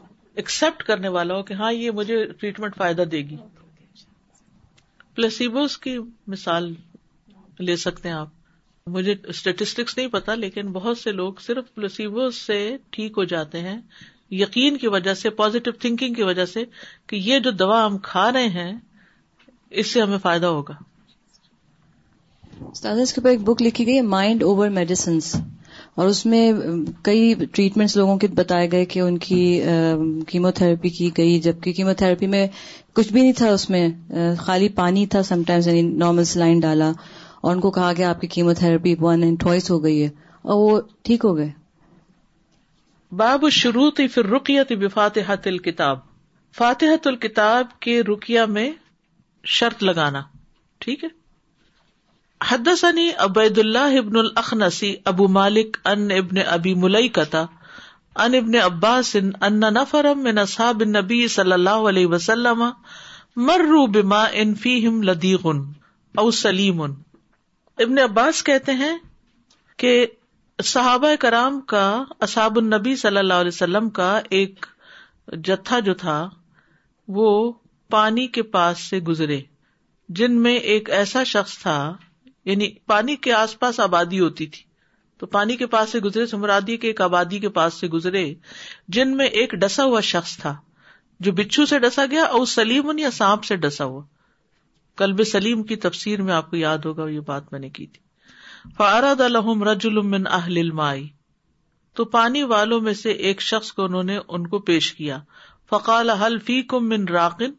ایکسپٹ 0.43 0.81
کرنے 0.91 1.09
والا 1.17 1.33
ہو 1.39 1.43
کہ 1.51 1.55
ہاں 1.63 1.73
یہ 1.73 1.89
مجھے 2.01 2.17
ٹریٹمنٹ 2.43 2.73
فائدہ 2.83 3.03
دے 3.13 3.21
گی 3.31 3.37
پلیسیبوز 5.17 5.77
کی 5.87 5.95
مثال 6.35 6.65
لے 7.69 7.77
سکتے 7.87 8.05
ہیں 8.09 8.17
آپ 8.21 8.31
مجھے 8.97 9.13
اسٹیٹسٹکس 9.35 9.95
نہیں 9.99 10.09
پتا 10.15 10.31
لیکن 10.47 10.65
بہت 10.73 10.99
سے 11.03 11.13
لوگ 11.21 11.41
صرف 11.47 11.71
پلسیبوز 11.75 12.35
سے 12.47 12.59
ٹھیک 12.97 13.13
ہو 13.19 13.25
جاتے 13.37 13.59
ہیں 13.69 13.79
یقین 14.41 14.73
کی 14.83 14.89
وجہ 14.97 15.15
سے 15.23 15.31
پازیٹو 15.41 15.73
تھنکنگ 15.85 16.13
کی 16.21 16.25
وجہ 16.33 16.45
سے 16.57 16.61
کہ 17.13 17.17
یہ 17.31 17.37
جو 17.47 17.51
دوا 17.63 17.79
ہم 17.87 17.95
کھا 18.11 18.27
رہے 18.39 18.49
ہیں 18.59 18.73
اس 19.81 19.91
سے 19.93 20.00
ہمیں 20.03 20.19
فائدہ 20.23 20.47
ہوگا 20.56 20.75
استاد 22.71 22.97
اس 23.03 23.12
کے 23.12 23.21
اوپر 23.21 23.31
ایک 23.31 23.41
بک 23.49 23.62
لکھی 23.62 23.87
گئی 23.87 24.00
مائنڈ 24.15 24.43
اوور 24.43 24.69
میڈیسنس 24.79 25.35
اور 26.03 26.06
اس 26.09 26.25
میں 26.26 26.43
کئی 27.05 27.32
ٹریٹمنٹس 27.53 27.97
لوگوں 27.97 28.17
کے 28.19 28.26
بتائے 28.41 28.71
گئے 28.73 28.85
کہ 28.93 29.00
ان 29.00 29.19
کی 29.26 29.41
کیمو 30.29 30.50
تھراپی 30.61 30.88
کی 30.99 31.11
گئی 31.19 31.38
جبکہ 31.41 31.73
کیمو 31.73 31.93
تھراپی 32.03 32.26
میں 32.35 32.47
کچھ 32.97 33.12
بھی 33.12 33.21
نہیں 33.23 33.32
تھا 33.41 33.50
اس 33.53 33.69
میں 33.71 33.87
خالی 34.41 34.69
پانی 34.81 35.06
تھا 35.15 35.22
سم 35.32 35.43
ٹائمز 35.46 35.67
یعنی 35.69 35.82
نارمل 36.05 36.25
سلائن 36.34 36.60
ڈالا 36.60 36.91
اور 37.41 37.55
ان 37.55 37.60
کو 37.60 37.70
کہا 37.79 37.93
گیا 37.96 38.10
آپ 38.10 38.20
کی 38.20 38.27
chemo 38.37 38.55
therapy 38.63 38.94
one 39.01 39.22
and 39.22 39.41
twice 39.43 39.70
ہو 39.70 39.82
گئی 39.84 40.03
ہے 40.03 40.08
اور 40.53 40.56
وہ 40.65 40.81
ٹھیک 41.08 41.25
ہو 41.25 41.37
گئے 41.37 41.51
باب 43.25 43.49
شروع 43.60 43.91
تھی 43.96 44.06
پھر 44.15 44.31
رکیا 44.31 44.63
تھی 44.69 44.77
بے 44.77 44.89
فاتحت 44.94 45.46
الکتاب 45.46 45.99
فاتحت 46.58 47.06
الکتاب 47.06 47.79
کے 47.87 48.01
رکیا 48.13 48.44
میں 48.56 48.70
شرط 49.56 49.82
لگانا 49.82 50.20
ٹھیک 50.84 51.05
ہے 51.05 51.08
حدثني 52.48 53.10
عبید 53.27 53.58
اللہ 53.58 53.96
ابن 53.98 54.17
الاخنسی 54.19 54.94
ابو 55.13 55.29
مالک 55.39 55.77
ان 55.91 56.10
ابن 56.17 56.39
ابی 56.46 56.74
ملئی 56.84 57.08
قطع 57.19 57.43
ان 58.24 58.34
ابن 58.34 58.55
عباس 58.63 59.15
ان 59.20 59.60
نفر 59.74 60.08
من 60.24 60.39
اصحاب 60.39 60.81
النبي 60.82 61.27
صلی 61.36 61.53
اللہ 61.53 61.89
علیہ 61.91 62.06
وسلم 62.17 62.63
مروا 63.48 63.86
بما 63.94 64.22
ان 64.43 64.55
فیہم 64.65 65.03
لدیغ 65.03 65.46
او 66.19 66.31
سلیم 66.43 66.82
ابن 66.82 67.98
عباس 67.98 68.43
کہتے 68.51 68.72
ہیں 68.82 68.96
کہ 69.82 69.94
صحابہ 70.65 71.10
کرام 71.20 71.60
کا 71.72 71.84
اصحاب 72.27 72.58
النبی 72.58 72.94
صلی 72.96 73.19
اللہ 73.19 73.41
علیہ 73.44 73.55
وسلم 73.55 73.89
کا 74.01 74.13
ایک 74.41 74.67
جتھا 75.46 75.79
جو 75.89 75.94
تھا 76.05 76.19
وہ 77.17 77.31
پانی 77.91 78.26
کے 78.34 78.43
پاس 78.56 78.81
سے 78.91 78.98
گزرے 79.08 79.41
جن 80.19 80.41
میں 80.43 80.55
ایک 80.72 80.91
ایسا 80.98 81.22
شخص 81.32 81.58
تھا 81.58 81.74
یعنی 82.44 82.69
پانی 82.86 83.17
کے 83.26 83.32
آس 83.32 83.58
پاس 83.58 83.81
آبادی 83.81 84.20
ہوتی 84.20 84.46
تھی 84.55 84.62
تو 85.19 85.26
پانی 85.34 85.56
کے 85.56 85.67
پاس 85.74 85.91
سے 85.93 85.98
گزرے 86.05 86.26
سمرادی 86.26 86.76
کے 86.76 86.86
ایک 86.86 87.00
آبادی 87.00 87.38
کے 87.41 87.48
پاس 87.58 87.74
سے 87.81 87.86
گزرے 87.88 88.24
جن 88.96 89.17
میں 89.17 89.26
ایک 89.43 89.53
ڈسا 89.60 89.84
ہوا 89.84 90.00
شخص 90.10 90.36
تھا 90.38 90.55
جو 91.26 91.32
بچھو 91.32 91.64
سے 91.67 91.79
ڈسا 91.79 92.05
گیا 92.10 92.22
اور 92.38 92.46
سلیم 92.46 92.98
یا 92.98 93.10
سانپ 93.17 93.44
سے 93.44 93.56
ڈسا 93.56 93.84
ہوا 93.84 94.03
کلب 94.98 95.22
سلیم 95.32 95.62
کی 95.70 95.76
تفسیر 95.84 96.22
میں 96.22 96.34
آپ 96.34 96.50
کو 96.50 96.56
یاد 96.56 96.84
ہوگا 96.84 97.08
یہ 97.10 97.20
بات 97.26 97.53
میں 97.53 97.60
نے 97.60 97.69
کی 97.79 97.86
تھی 97.93 98.03
فارد 98.76 99.20
الحم 99.20 99.62
رج 99.69 99.86
المن 99.91 100.26
اہل 100.32 100.70
مائی 100.81 101.08
تو 101.96 102.05
پانی 102.17 102.43
والوں 102.53 102.81
میں 102.81 102.93
سے 103.00 103.10
ایک 103.31 103.41
شخص 103.43 103.72
کو 103.72 103.84
انہوں 103.84 104.03
نے 104.12 104.19
ان 104.29 104.46
کو 104.55 104.58
پیش 104.70 104.93
کیا 104.94 105.19
فقال 105.70 106.10
حل 106.24 106.38
فی 106.46 106.62
کم 106.70 106.88
من 106.88 107.08
راکن 107.08 107.53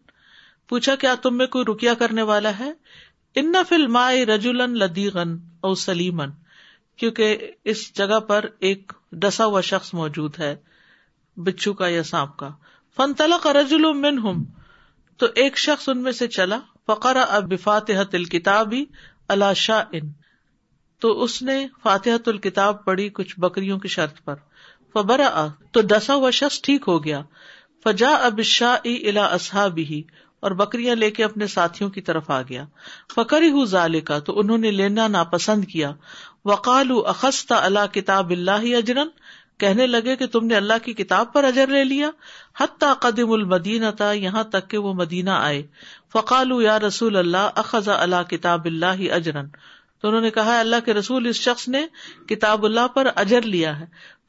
پوچھا 0.69 0.95
کیا 1.01 1.13
تم 1.21 1.37
میں 1.37 1.45
کوئی 1.55 1.65
رکیا 1.71 1.93
کرنے 1.99 2.21
والا 2.31 2.51
ہے 2.59 2.71
ان 3.41 3.51
مائ 3.91 4.23
رجولن 4.25 4.77
لدیغن 4.79 5.35
او 5.67 5.73
سلیمن 5.83 6.29
کیونکہ 6.99 7.51
اس 7.71 7.81
جگہ 7.97 8.19
پر 8.27 8.45
ایک 8.67 8.91
ڈسا 9.23 9.45
ہوا 9.45 9.61
شخص 9.69 9.93
موجود 9.93 10.39
ہے 10.39 10.55
بچھو 11.45 11.73
کا 11.81 11.87
یا 11.87 12.03
سانپ 12.11 12.35
کا 12.37 12.49
فن 12.97 13.13
تلا 13.17 13.37
کا 13.43 13.53
رجول 13.53 13.85
تو 15.17 15.25
ایک 15.43 15.57
شخص 15.57 15.87
ان 15.89 16.01
میں 16.03 16.11
سے 16.11 16.27
چلا 16.37 16.59
فقرا 16.87 17.21
اب 17.35 17.53
فاتحت 17.63 18.15
الکتابی 18.15 18.83
اللہ 19.35 19.53
شاہ 19.65 19.95
ان 19.99 20.11
تو 21.01 21.11
اس 21.23 21.41
نے 21.41 21.65
فاتحت 21.83 22.27
الکتاب 22.27 22.83
پڑھی 22.85 23.07
کچھ 23.19 23.39
بکریوں 23.39 23.77
کی 23.79 23.87
شرط 23.97 24.23
پر 24.25 24.35
فبرا 24.93 25.45
تو 25.73 25.81
ڈسا 25.93 26.15
ہوا 26.15 26.29
شخص 26.41 26.61
ٹھیک 26.67 26.83
ہو 26.87 27.03
گیا 27.03 27.21
فجا 27.83 28.13
اب 28.27 28.41
شاہ 28.53 28.75
الا 29.11 29.25
اصحابی 29.39 29.85
اور 30.45 30.53
بکریاں 30.57 30.95
لے 30.95 31.09
کے 31.17 31.23
اپنے 31.23 31.45
ساتھیوں 31.51 31.89
کی 31.93 32.01
طرف 32.07 32.29
آ 32.33 32.41
گیا 32.49 32.63
فکری 33.13 33.49
ہُو 33.53 33.63
لینا 34.79 35.07
ناپسند 35.13 35.63
کیا 35.71 35.91
وکالو 36.49 36.97
اخستا 37.13 37.63
اللہ 37.65 37.87
کتاب 37.93 38.29
اللہ 38.35 38.67
اجرن 38.77 39.07
کہنے 39.63 39.87
لگے 39.87 40.15
کہ 40.17 40.27
تم 40.35 40.45
نے 40.49 40.55
اللہ 40.55 40.83
کی 40.83 40.93
کتاب 40.99 41.31
پر 41.33 41.43
اجر 41.49 41.73
لے 41.77 41.83
لیا 41.83 42.09
حت 42.61 42.83
قدم 43.07 43.31
المدین 43.39 43.83
تھا 44.03 44.11
یہاں 44.25 44.43
تک 44.57 44.69
کہ 44.75 44.83
وہ 44.87 44.93
مدینہ 45.01 45.39
آئے 45.47 45.61
فقال 46.17 46.51
یا 46.63 46.77
رسول 46.85 47.17
اللہ 47.23 47.47
اخذ 47.63 47.89
اللہ 47.97 48.29
کتاب 48.35 48.65
اللہ 48.73 49.03
اجرن 49.19 49.47
تو 49.49 50.07
انہوں 50.07 50.21
نے 50.27 50.31
کہا 50.39 50.59
اللہ 50.59 50.85
کے 50.85 50.93
رسول 51.01 51.27
اس 51.33 51.41
شخص 51.49 51.67
نے 51.77 51.85
کتاب 52.35 52.65
اللہ 52.65 52.87
پر 52.99 53.09
اجر 53.25 53.49
لیا 53.57 53.79
ہے 53.79 53.85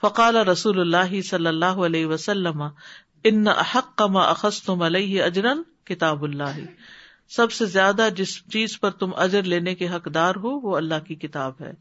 فقال 0.06 0.36
رسول 0.54 0.80
اللہ 0.80 1.20
صلی 1.30 1.46
اللہ 1.54 1.86
علیہ 1.90 2.06
وسلم 2.16 2.62
ان 3.32 3.48
اخذ 3.58 4.62
تم 4.66 4.82
علیہ 4.92 5.22
اجرن 5.30 5.62
کتاب 5.88 6.22
اللہ 6.24 6.58
سب 7.36 7.52
سے 7.52 7.66
زیادہ 7.76 8.08
جس 8.16 8.30
چیز 8.52 8.78
پر 8.80 8.90
تم 9.02 9.10
اجر 9.24 9.42
لینے 9.52 9.74
کے 9.80 9.88
حقدار 9.88 10.34
ہو 10.42 10.50
وہ 10.66 10.76
اللہ 10.76 11.04
کی 11.06 11.14
کتاب 11.26 11.60
ہے 11.60 11.72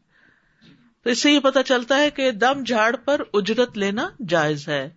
تو 1.04 1.10
اس 1.10 1.22
سے 1.22 1.30
یہ 1.32 1.40
پتا 1.42 1.62
چلتا 1.70 1.98
ہے 2.00 2.10
کہ 2.16 2.30
دم 2.44 2.62
جھاڑ 2.66 2.90
پر 3.04 3.20
اجرت 3.40 3.76
لینا 3.78 4.08
جائز 4.28 4.68
ہے 4.68 4.88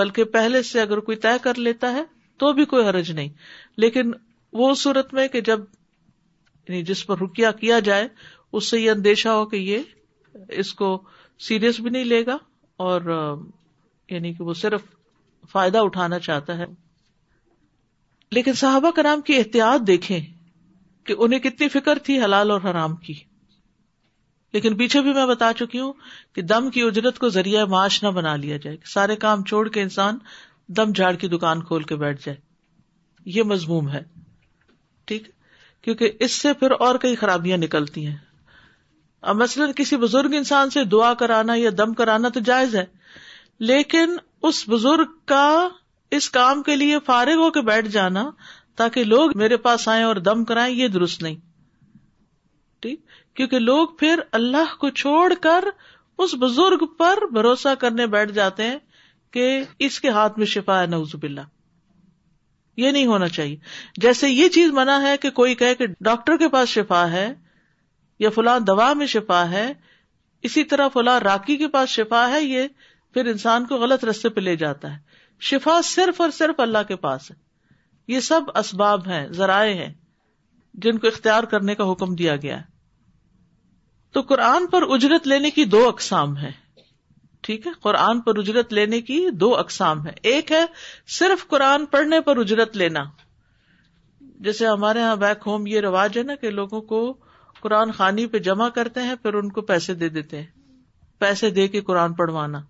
بلکہ 0.00 0.24
پہلے 0.36 0.62
سے 0.62 0.80
اگر 0.80 1.00
کوئی 1.08 1.16
طے 1.26 1.36
کر 1.42 1.58
لیتا 1.68 1.92
ہے 1.92 2.02
تو 2.40 2.52
بھی 2.58 2.64
کوئی 2.72 2.84
حرج 2.88 3.10
نہیں 3.12 3.28
لیکن 3.84 4.10
وہ 4.60 4.72
صورت 4.82 5.14
میں 5.14 5.26
کہ 5.34 5.40
جب 5.48 5.60
یعنی 6.68 6.82
جس 6.90 7.06
پر 7.06 7.18
رکیا 7.22 7.50
کیا 7.62 7.78
جائے 7.88 8.06
اس 8.58 8.68
سے 8.70 8.80
یہ 8.80 8.90
اندیشہ 8.90 9.28
ہو 9.38 9.44
کہ 9.52 9.56
یہ 9.56 10.54
اس 10.62 10.72
کو 10.80 10.88
سیریس 11.48 11.80
بھی 11.80 11.90
نہیں 11.90 12.04
لے 12.04 12.24
گا 12.26 12.36
اور 12.88 13.10
یعنی 14.12 14.32
کہ 14.34 14.44
وہ 14.44 14.54
صرف 14.62 14.82
فائدہ 15.52 15.78
اٹھانا 15.86 16.18
چاہتا 16.28 16.56
ہے 16.58 16.64
لیکن 18.34 18.52
صحابہ 18.54 18.90
کرام 18.96 19.20
کی 19.28 19.36
احتیاط 19.36 19.86
دیکھیں 19.86 20.20
کہ 21.06 21.14
انہیں 21.18 21.40
کتنی 21.40 21.68
فکر 21.68 21.98
تھی 22.04 22.18
حلال 22.22 22.50
اور 22.50 22.60
حرام 22.70 22.94
کی 23.06 23.14
لیکن 24.52 24.76
پیچھے 24.76 25.00
بھی 25.02 25.12
میں 25.14 25.24
بتا 25.26 25.50
چکی 25.58 25.80
ہوں 25.80 25.92
کہ 26.34 26.42
دم 26.42 26.68
کی 26.74 26.82
اجرت 26.82 27.18
کو 27.18 27.28
ذریعہ 27.36 27.64
معاش 27.74 28.02
نہ 28.02 28.08
بنا 28.14 28.34
لیا 28.36 28.56
جائے 28.62 28.76
سارے 28.92 29.16
کام 29.24 29.42
چھوڑ 29.50 29.68
کے 29.76 29.82
انسان 29.82 30.18
دم 30.76 30.92
جھاڑ 30.94 31.12
کی 31.24 31.28
دکان 31.28 31.62
کھول 31.64 31.82
کے 31.90 31.96
بیٹھ 31.96 32.24
جائے 32.24 32.36
یہ 33.36 33.42
مضموم 33.52 33.90
ہے 33.92 34.02
ٹھیک 35.10 35.26
کیونکہ 35.84 36.16
اس 36.24 36.32
سے 36.42 36.52
پھر 36.60 36.70
اور 36.86 36.94
کئی 37.02 37.14
خرابیاں 37.16 37.56
نکلتی 37.58 38.06
ہیں 38.06 38.16
اب 39.30 39.36
مثلاً 39.36 39.72
کسی 39.76 39.96
بزرگ 40.02 40.34
انسان 40.36 40.70
سے 40.70 40.84
دعا 40.96 41.12
کرانا 41.22 41.54
یا 41.56 41.70
دم 41.78 41.94
کرانا 41.94 42.28
تو 42.34 42.40
جائز 42.44 42.74
ہے 42.76 42.84
لیکن 43.70 44.16
اس 44.50 44.64
بزرگ 44.68 45.12
کا 45.32 45.44
اس 46.16 46.28
کام 46.36 46.62
کے 46.62 46.76
لیے 46.76 46.98
فارغ 47.06 47.42
ہو 47.42 47.50
کے 47.56 47.60
بیٹھ 47.66 47.88
جانا 47.96 48.30
تاکہ 48.76 49.04
لوگ 49.04 49.30
میرے 49.38 49.56
پاس 49.66 49.86
آئے 49.88 50.02
اور 50.02 50.16
دم 50.28 50.44
کرائیں 50.44 50.74
یہ 50.74 50.88
درست 50.94 51.22
نہیں 51.22 51.34
ٹھیک 52.82 53.00
کیونکہ 53.36 53.58
لوگ 53.58 53.88
پھر 53.98 54.20
اللہ 54.38 54.74
کو 54.80 54.90
چھوڑ 55.02 55.32
کر 55.42 55.64
اس 56.24 56.34
بزرگ 56.40 56.84
پر 56.98 57.24
بھروسہ 57.32 57.74
کرنے 57.80 58.06
بیٹھ 58.14 58.32
جاتے 58.32 58.64
ہیں 58.66 58.78
کہ 59.34 59.48
اس 59.86 60.00
کے 60.00 60.08
ہاتھ 60.18 60.38
میں 60.38 60.46
شفا 60.54 60.80
ہے 60.80 60.86
نوز 60.86 61.14
بلّہ 61.20 61.40
یہ 62.76 62.90
نہیں 62.90 63.06
ہونا 63.06 63.28
چاہیے 63.28 63.56
جیسے 64.00 64.28
یہ 64.28 64.48
چیز 64.54 64.70
منع 64.72 64.98
ہے 65.06 65.16
کہ 65.22 65.30
کوئی 65.38 65.54
کہے 65.62 65.74
کہ 65.74 65.86
ڈاکٹر 66.04 66.36
کے 66.38 66.48
پاس 66.48 66.68
شفا 66.68 67.10
ہے 67.12 67.26
یا 68.26 68.30
فلاں 68.34 68.58
دوا 68.66 68.92
میں 68.98 69.06
شفا 69.14 69.48
ہے 69.50 69.72
اسی 70.48 70.64
طرح 70.72 70.88
فلاں 70.92 71.18
راکی 71.20 71.56
کے 71.56 71.68
پاس 71.68 71.88
شفا 71.88 72.28
ہے 72.32 72.42
یہ 72.42 72.66
پھر 73.14 73.26
انسان 73.30 73.66
کو 73.66 73.76
غلط 73.78 74.04
رستے 74.04 74.28
پہ 74.36 74.40
لے 74.40 74.56
جاتا 74.56 74.92
ہے 74.92 74.98
شفا 75.48 75.80
صرف 75.88 76.20
اور 76.20 76.30
صرف 76.38 76.60
اللہ 76.60 76.82
کے 76.88 76.96
پاس 77.04 77.30
ہے 77.30 77.36
یہ 78.12 78.20
سب 78.26 78.50
اسباب 78.58 79.06
ہیں 79.08 79.26
ذرائع 79.36 79.74
ہیں 79.74 79.92
جن 80.82 80.98
کو 80.98 81.06
اختیار 81.06 81.44
کرنے 81.52 81.74
کا 81.74 81.90
حکم 81.90 82.14
دیا 82.14 82.34
گیا 82.42 82.56
ہے 82.58 82.68
تو 84.16 84.20
قرآن 84.28 84.66
پر 84.70 84.82
اجرت 84.94 85.26
لینے 85.28 85.50
کی 85.58 85.64
دو 85.74 85.86
اقسام 85.88 86.36
ہیں 86.36 86.50
ٹھیک 87.46 87.66
ہے 87.66 87.72
قرآن 87.82 88.20
پر 88.20 88.38
اجرت 88.38 88.72
لینے 88.72 89.00
کی 89.00 89.18
دو 89.40 89.54
اقسام 89.56 90.06
ہے 90.06 90.12
ایک 90.30 90.50
ہے 90.52 90.64
صرف 91.18 91.46
قرآن 91.48 91.84
پڑھنے 91.94 92.20
پر 92.26 92.36
اجرت 92.38 92.76
لینا 92.76 93.02
جیسے 94.48 94.66
ہمارے 94.66 94.98
یہاں 95.00 95.16
بیک 95.22 95.42
ہوم 95.46 95.66
یہ 95.66 95.80
رواج 95.86 96.18
ہے 96.18 96.22
نا 96.22 96.34
کہ 96.40 96.50
لوگوں 96.50 96.80
کو 96.92 97.00
قرآن 97.60 97.90
خانی 97.92 98.26
پہ 98.34 98.38
جمع 98.48 98.68
کرتے 98.80 99.02
ہیں 99.02 99.14
پھر 99.22 99.34
ان 99.42 99.50
کو 99.52 99.60
پیسے 99.70 99.94
دے 100.02 100.08
دیتے 100.08 100.38
ہیں 100.40 100.46
پیسے 101.20 101.50
دے 101.60 101.66
کے 101.68 101.80
قرآن 101.90 102.12
پڑھوانا 102.20 102.60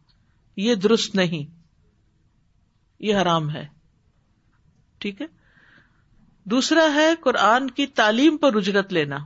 یہ 0.69 0.75
درست 0.85 1.15
نہیں 1.15 1.59
یہ 3.09 3.17
حرام 3.17 3.49
ہے 3.51 3.65
ٹھیک 5.03 5.21
ہے 5.23 5.27
دوسرا 6.53 6.87
ہے 6.95 7.07
قرآن 7.25 7.71
کی 7.79 7.87
تعلیم 8.01 8.37
پر 8.45 8.57
اجرت 8.57 8.93
لینا 8.93 9.17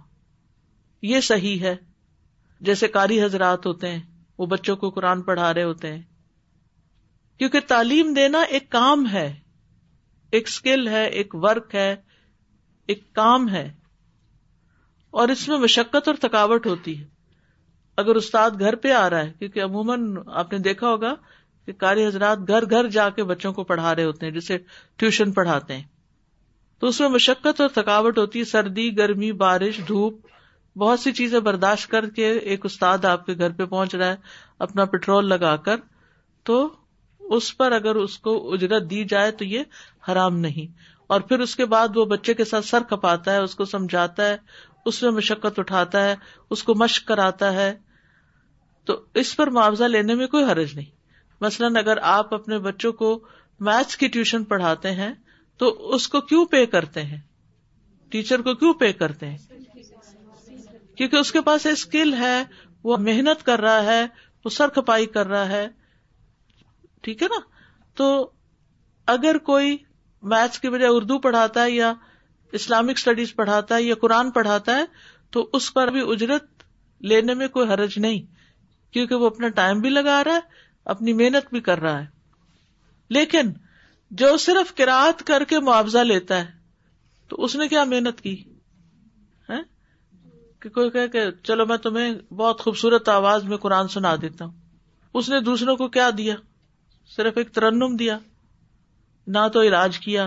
یہ 1.13 1.21
صحیح 1.31 1.61
ہے 1.63 1.75
جیسے 2.69 2.89
کاری 2.97 3.23
حضرات 3.23 3.67
ہوتے 3.67 3.91
ہیں 3.91 4.01
وہ 4.39 4.47
بچوں 4.53 4.77
کو 4.77 4.91
قرآن 4.91 5.23
پڑھا 5.23 5.53
رہے 5.55 5.63
ہوتے 5.63 5.93
ہیں 5.93 6.03
کیونکہ 7.39 7.61
تعلیم 7.69 8.13
دینا 8.15 8.41
ایک 8.57 8.69
کام 8.71 9.07
ہے 9.13 9.27
ایک 10.37 10.49
اسکل 10.49 10.87
ہے 10.89 11.05
ایک 11.07 11.35
ورک 11.43 11.75
ہے 11.75 11.95
ایک 12.93 13.03
کام 13.15 13.49
ہے 13.55 13.69
اور 15.21 15.29
اس 15.35 15.49
میں 15.49 15.59
مشقت 15.59 16.09
اور 16.09 16.15
تھکاوٹ 16.21 16.67
ہوتی 16.67 16.99
ہے 17.01 17.05
اگر 18.03 18.17
استاد 18.17 18.51
گھر 18.61 18.75
پہ 18.85 18.93
آ 18.93 19.09
رہا 19.11 19.25
ہے 19.25 19.33
کیونکہ 19.39 19.63
عموماً 19.65 20.07
آپ 20.43 20.53
نے 20.53 20.59
دیکھا 20.69 20.89
ہوگا 20.89 21.15
کہ 21.67 21.73
کاری 21.79 22.05
حضرات 22.07 22.39
گھر 22.49 22.69
گھر 22.71 22.89
جا 22.97 23.09
کے 23.17 23.25
بچوں 23.25 23.53
کو 23.53 23.65
پڑھا 23.65 23.95
رہے 23.95 24.05
ہوتے 24.05 24.27
ہیں 24.27 24.33
جسے 24.33 24.57
ٹیوشن 24.99 25.33
پڑھاتے 25.33 25.75
ہیں 25.75 25.83
تو 26.81 26.87
اس 26.89 27.01
میں 27.01 27.09
مشقت 27.09 27.61
اور 27.61 27.69
تھکاوٹ 27.75 28.19
ہوتی 28.19 28.39
ہے 28.39 28.45
سردی 28.45 28.89
گرمی 28.97 29.31
بارش 29.43 29.79
دھوپ 29.89 30.21
بہت 30.79 31.01
سی 31.01 31.13
چیزیں 31.21 31.39
برداشت 31.41 31.91
کر 31.91 32.09
کے 32.15 32.29
ایک 32.31 32.65
استاد 32.67 33.05
آپ 33.05 33.25
کے 33.27 33.35
گھر 33.39 33.53
پہ 33.59 33.65
پہنچ 33.65 33.95
رہا 33.95 34.09
ہے 34.11 34.17
اپنا 34.67 34.85
پیٹرول 34.95 35.29
لگا 35.29 35.55
کر 35.69 35.77
تو 36.47 36.67
اس 37.37 37.57
پر 37.57 37.73
اگر 37.73 37.97
اس 37.97 38.19
کو 38.25 38.35
اجرت 38.53 38.89
دی 38.91 39.05
جائے 39.09 39.31
تو 39.39 39.45
یہ 39.45 40.11
حرام 40.11 40.37
نہیں 40.39 40.75
اور 41.15 41.21
پھر 41.29 41.41
اس 41.41 41.55
کے 41.57 41.65
بعد 41.75 41.97
وہ 41.97 42.05
بچے 42.11 42.35
کے 42.35 42.45
ساتھ 42.45 42.65
سر 42.67 42.83
کھپاتا 42.89 43.33
ہے 43.33 43.39
اس 43.43 43.55
کو 43.55 43.65
سمجھاتا 43.75 44.27
ہے 44.29 44.37
اس 44.91 45.03
میں 45.03 45.11
مشقت 45.21 45.59
اٹھاتا 45.59 46.05
ہے 46.05 46.15
اس 46.57 46.63
کو 46.65 46.75
مشق 46.83 47.07
کراتا 47.09 47.53
ہے 47.53 47.73
تو 48.87 48.99
اس 49.23 49.35
پر 49.37 49.51
معاوضہ 49.59 49.85
لینے 49.85 50.15
میں 50.15 50.27
کوئی 50.37 50.45
حرج 50.51 50.75
نہیں 50.77 50.91
مثلاً 51.41 51.77
اگر 51.79 51.99
آپ 52.17 52.35
اپنے 52.35 52.59
بچوں 52.67 52.93
کو 53.03 53.19
میتھس 53.69 53.97
کی 53.97 54.09
ٹیوشن 54.17 54.45
پڑھاتے 54.53 54.91
ہیں 54.95 55.13
تو 55.59 55.71
اس 55.95 56.09
کو 56.09 56.21
کیوں 56.31 56.45
پے 56.55 56.65
کرتے 56.77 57.03
ہیں 57.03 57.21
ٹیچر 58.11 58.43
کو 58.43 58.55
کیوں 58.55 58.73
پے 58.81 58.93
کرتے 59.03 59.29
ہیں 59.31 59.37
کیونکہ 60.97 61.17
اس 61.17 61.33
کے 61.33 61.41
پاس 61.47 61.67
اسکل 61.67 62.13
ہے 62.19 62.37
وہ 62.85 62.97
محنت 63.01 63.43
کر 63.47 63.61
رہا 63.61 63.83
ہے 63.85 64.03
وہ 64.45 64.51
سر 64.51 64.69
کھپائی 64.75 65.07
کر 65.17 65.27
رہا 65.27 65.49
ہے 65.49 65.67
ٹھیک 67.03 67.23
ہے 67.23 67.29
نا 67.29 67.39
تو 67.97 68.07
اگر 69.15 69.39
کوئی 69.49 69.77
میتھس 70.33 70.59
کی 70.61 70.69
بجائے 70.71 70.93
اردو 70.97 71.19
پڑھاتا 71.27 71.63
ہے 71.63 71.71
یا 71.71 71.93
اسلامک 72.59 72.99
اسٹڈیز 72.99 73.35
پڑھاتا 73.37 73.75
ہے 73.75 73.83
یا 73.83 73.95
قرآن 74.01 74.31
پڑھاتا 74.31 74.77
ہے 74.77 74.85
تو 75.33 75.47
اس 75.59 75.73
پر 75.75 75.89
بھی 75.97 76.01
اجرت 76.13 76.63
لینے 77.13 77.35
میں 77.41 77.49
کوئی 77.57 77.69
حرج 77.69 77.99
نہیں 77.99 78.21
کیونکہ 78.93 79.15
وہ 79.15 79.27
اپنا 79.27 79.49
ٹائم 79.55 79.81
بھی 79.81 79.91
لگا 79.91 80.23
رہا 80.25 80.35
ہے 80.35 80.53
اپنی 80.93 81.13
محنت 81.19 81.49
بھی 81.51 81.61
کر 81.69 81.81
رہا 81.81 82.01
ہے 82.01 82.07
لیکن 83.17 83.53
جو 84.23 84.37
صرف 84.39 84.73
کراط 84.77 85.23
کر 85.27 85.45
کے 85.53 85.61
معاوضہ 85.69 85.99
لیتا 86.05 86.39
ہے 86.41 86.51
تو 87.29 87.37
اس 87.45 87.57
نے 87.57 87.69
کیا 87.69 87.85
محنت 87.93 88.21
کی 88.21 88.43
کہ 90.63 90.69
کوئی 90.75 90.91
کہے 90.91 91.09
کہ 91.15 91.25
چلو 91.45 91.65
میں 91.67 91.77
تمہیں 91.87 92.11
بہت 92.35 92.61
خوبصورت 92.65 93.09
آواز 93.15 93.43
میں 93.49 93.57
قرآن 93.65 93.89
سنا 93.95 94.15
دیتا 94.21 94.45
ہوں 94.45 94.53
اس 95.21 95.29
نے 95.29 95.41
دوسروں 95.49 95.77
کو 95.77 95.89
کیا 95.97 96.09
دیا 96.19 96.35
صرف 97.17 97.37
ایک 97.39 97.51
ترنم 97.55 97.97
دیا 97.97 98.19
نہ 99.35 99.47
تو 99.53 99.63
علاج 99.63 99.99
کیا 100.05 100.27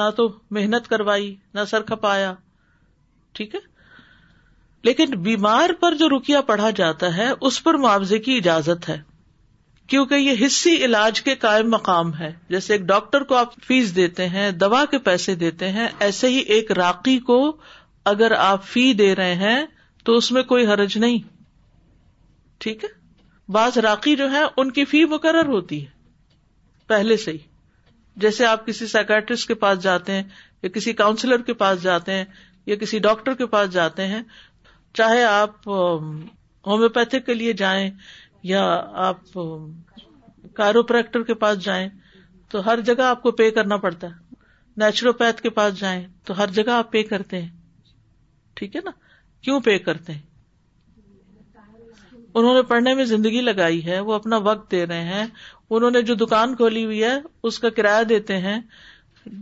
نہ 0.00 0.08
تو 0.16 0.28
محنت 0.58 0.88
کروائی 0.88 1.34
نہ 1.54 1.60
سر 1.70 1.82
کھپایا 1.90 2.32
ٹھیک 3.34 3.54
ہے 3.54 3.60
لیکن 4.84 5.18
بیمار 5.22 5.70
پر 5.80 5.94
جو 6.02 6.08
رکیا 6.16 6.40
پڑھا 6.52 6.70
جاتا 6.76 7.16
ہے 7.16 7.28
اس 7.48 7.62
پر 7.64 7.74
معاوضے 7.86 8.18
کی 8.26 8.36
اجازت 8.36 8.88
ہے 8.88 8.96
کیونکہ 9.92 10.14
یہ 10.14 10.44
حصے 10.44 10.70
علاج 10.84 11.20
کے 11.26 11.34
قائم 11.42 11.68
مقام 11.70 12.14
ہے 12.16 12.30
جیسے 12.54 12.72
ایک 12.72 12.82
ڈاکٹر 12.88 13.22
کو 13.30 13.34
آپ 13.34 13.52
فیس 13.66 13.94
دیتے 13.96 14.26
ہیں 14.34 14.50
دوا 14.62 14.84
کے 14.90 14.98
پیسے 15.06 15.34
دیتے 15.42 15.70
ہیں 15.76 15.86
ایسے 16.06 16.28
ہی 16.34 16.38
ایک 16.56 16.72
راقی 16.80 17.18
کو 17.28 17.38
اگر 18.12 18.32
آپ 18.48 18.64
فی 18.72 18.92
دے 18.98 19.14
رہے 19.20 19.34
ہیں 19.44 19.64
تو 20.08 20.16
اس 20.16 20.30
میں 20.32 20.42
کوئی 20.52 20.66
حرج 20.66 20.98
نہیں 21.04 21.18
ٹھیک 22.64 22.84
ہے 22.84 22.88
بعض 23.56 23.78
راکی 23.88 24.14
جو 24.16 24.30
ہے 24.32 24.42
ان 24.62 24.70
کی 24.78 24.84
فی 24.92 25.04
مقرر 25.14 25.46
ہوتی 25.54 25.80
ہے 25.84 25.96
پہلے 26.92 27.16
سے 27.24 27.32
ہی 27.32 27.38
جیسے 28.24 28.46
آپ 28.46 28.66
کسی 28.66 28.86
سائکٹرسٹ 28.92 29.48
کے 29.48 29.54
پاس 29.64 29.82
جاتے 29.82 30.12
ہیں 30.12 30.22
یا 30.62 30.68
کسی 30.74 30.92
کاؤنسلر 31.02 31.42
کے 31.48 31.54
پاس 31.64 31.82
جاتے 31.82 32.14
ہیں 32.18 32.24
یا 32.66 32.76
کسی 32.84 32.98
ڈاکٹر 33.08 33.34
کے 33.40 33.46
پاس 33.56 33.70
جاتے 33.72 34.06
ہیں 34.14 34.22
چاہے 35.00 35.24
آپ 35.24 35.68
ہومیوپیتھک 35.68 37.26
کے 37.26 37.34
لیے 37.34 37.52
جائیں 37.62 37.90
یا 38.44 38.62
آپ 39.06 39.38
کاروپریکٹر 40.56 41.22
کے 41.30 41.34
پاس 41.44 41.58
جائیں 41.64 41.88
تو 42.50 42.64
ہر 42.66 42.80
جگہ 42.86 43.02
آپ 43.02 43.22
کو 43.22 43.30
پے 43.38 43.50
کرنا 43.50 43.76
پڑتا 43.76 44.06
ہے 44.06 44.26
نیچروپیتھ 44.82 45.42
کے 45.42 45.50
پاس 45.50 45.74
جائیں 45.78 46.06
تو 46.24 46.36
ہر 46.38 46.50
جگہ 46.56 46.70
آپ 46.70 46.90
پے 46.90 47.02
کرتے 47.04 47.40
ہیں 47.42 47.48
ٹھیک 48.56 48.76
ہے 48.76 48.80
نا 48.84 48.90
کیوں 49.44 49.58
پے 49.64 49.78
کرتے 49.78 50.12
ہیں 50.12 50.26
انہوں 52.34 52.54
نے 52.54 52.62
پڑھنے 52.68 52.94
میں 52.94 53.04
زندگی 53.04 53.40
لگائی 53.40 53.84
ہے 53.86 53.98
وہ 54.08 54.12
اپنا 54.14 54.36
وقت 54.42 54.70
دے 54.70 54.84
رہے 54.86 55.04
ہیں 55.04 55.24
انہوں 55.70 55.90
نے 55.90 56.02
جو 56.10 56.14
دکان 56.24 56.54
کھولی 56.56 56.84
ہوئی 56.84 57.02
ہے 57.02 57.12
اس 57.48 57.58
کا 57.58 57.70
کرایہ 57.76 58.04
دیتے 58.08 58.38
ہیں 58.40 58.60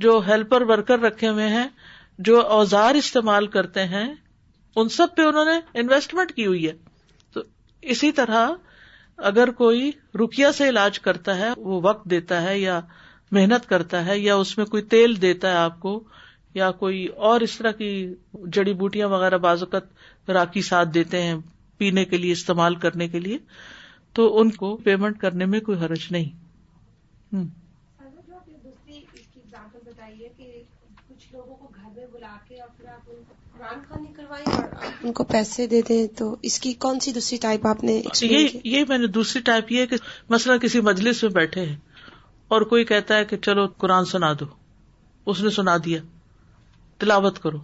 جو 0.04 0.18
ہیلپر 0.28 0.62
ورکر 0.68 0.98
رکھے 1.00 1.28
ہوئے 1.28 1.48
ہیں 1.48 1.66
جو 2.28 2.40
اوزار 2.52 2.94
استعمال 3.00 3.46
کرتے 3.56 3.84
ہیں 3.86 4.06
ان 4.78 4.88
سب 4.96 5.14
پہ 5.16 5.22
انہوں 5.22 5.44
نے 5.44 5.58
انویسٹمنٹ 5.80 6.32
کی 6.34 6.46
ہوئی 6.46 6.66
ہے 6.66 6.72
تو 7.32 7.42
اسی 7.94 8.10
طرح 8.12 8.48
اگر 9.30 9.50
کوئی 9.58 9.90
رکیا 10.20 10.50
سے 10.52 10.68
علاج 10.68 10.98
کرتا 11.00 11.36
ہے 11.38 11.48
وہ 11.56 11.80
وقت 11.82 12.04
دیتا 12.10 12.40
ہے 12.42 12.58
یا 12.58 12.80
محنت 13.32 13.68
کرتا 13.68 14.04
ہے 14.06 14.18
یا 14.18 14.34
اس 14.36 14.56
میں 14.58 14.66
کوئی 14.66 14.82
تیل 14.94 15.20
دیتا 15.22 15.50
ہے 15.50 15.56
آپ 15.56 15.78
کو 15.80 16.00
یا 16.54 16.70
کوئی 16.80 17.06
اور 17.28 17.40
اس 17.46 17.56
طرح 17.58 17.72
کی 17.78 17.88
جڑی 18.54 18.74
بوٹیاں 18.82 19.08
وغیرہ 19.08 19.38
اوقات 19.50 20.30
راکی 20.36 20.62
ساتھ 20.68 20.88
دیتے 20.94 21.22
ہیں 21.22 21.34
پینے 21.78 22.04
کے 22.10 22.16
لیے 22.18 22.32
استعمال 22.32 22.74
کرنے 22.84 23.08
کے 23.08 23.20
لیے 23.20 23.38
تو 24.18 24.28
ان 24.40 24.50
کو 24.50 24.76
پیمنٹ 24.84 25.18
کرنے 25.20 25.44
میں 25.54 25.60
کوئی 25.60 25.78
حرج 25.84 26.06
نہیں 26.10 26.34
ان 35.02 35.12
کو 35.14 35.24
پیسے 35.24 35.66
دے 35.66 35.80
دیں 35.88 36.02
تو 36.18 36.24
اس 36.48 36.58
کی 36.60 36.72
کون 36.84 36.98
سی 37.00 37.12
دوسری 37.12 37.36
ٹائپ 37.42 37.66
آپ 37.66 37.82
نے 37.84 37.98
اچھا، 38.10 38.26
یہ 38.68 38.84
میں 38.88 38.98
نے 38.98 39.06
دوسری 39.18 39.40
ٹائپ 39.48 39.70
یہ 39.72 39.86
کہ 39.90 39.96
مسئلہ 40.30 40.56
کسی 40.62 40.80
مجلس 40.90 41.22
میں 41.22 41.30
بیٹھے 41.38 41.64
ہیں 41.66 41.76
اور 42.54 42.62
کوئی 42.72 42.84
کہتا 42.90 43.16
ہے 43.18 43.24
کہ 43.30 43.36
چلو 43.46 43.66
قرآن 43.84 44.04
سنا 44.12 44.32
دو 44.40 44.44
اس 45.30 45.40
نے 45.42 45.50
سنا 45.50 45.76
دیا 45.84 46.00
تلاوت 47.00 47.38
کرو 47.42 47.58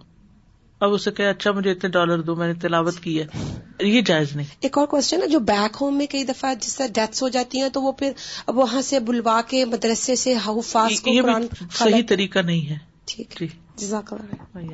اب 0.85 0.93
اسے 0.93 1.11
کہ 1.17 1.27
اچھا 1.27 1.51
مجھے 1.57 1.71
اتنے 1.71 1.89
ڈالر 1.89 2.21
دو 2.29 2.35
میں 2.35 2.47
نے 2.47 2.53
تلاوت 2.61 2.99
کی 3.03 3.19
ہے 3.19 3.85
یہ 3.87 4.01
جائز 4.07 4.35
نہیں 4.35 4.47
ایک 4.61 4.77
اور 4.77 4.87
کوشچن 4.93 5.21
ہے 5.21 5.27
جو 5.27 5.39
بیک 5.51 5.77
ہوم 5.81 5.97
میں 5.97 6.07
کئی 6.11 6.23
دفعہ 6.31 6.53
جس 6.61 6.75
طرح 6.77 6.87
ڈیتھ 6.95 7.21
ہو 7.23 7.29
جاتی 7.37 7.61
ہیں 7.61 7.69
تو 7.77 7.81
وہ 7.81 7.91
پھر 8.01 8.11
وہاں 8.55 8.81
سے 8.89 8.99
بلوا 9.11 9.39
کے 9.47 9.63
مدرسے 9.75 10.15
سے 10.23 10.33
ہاؤ 10.45 10.59
فاسٹ 10.71 11.07
یہ 11.07 11.67
صحیح 11.83 12.03
طریقہ 12.09 12.39
نہیں 12.51 12.69
ہے 12.69 12.77
ٹھیک 13.13 13.37
جی۔ 13.39 13.47
جزاک 13.77 14.13
اللہ 14.13 14.73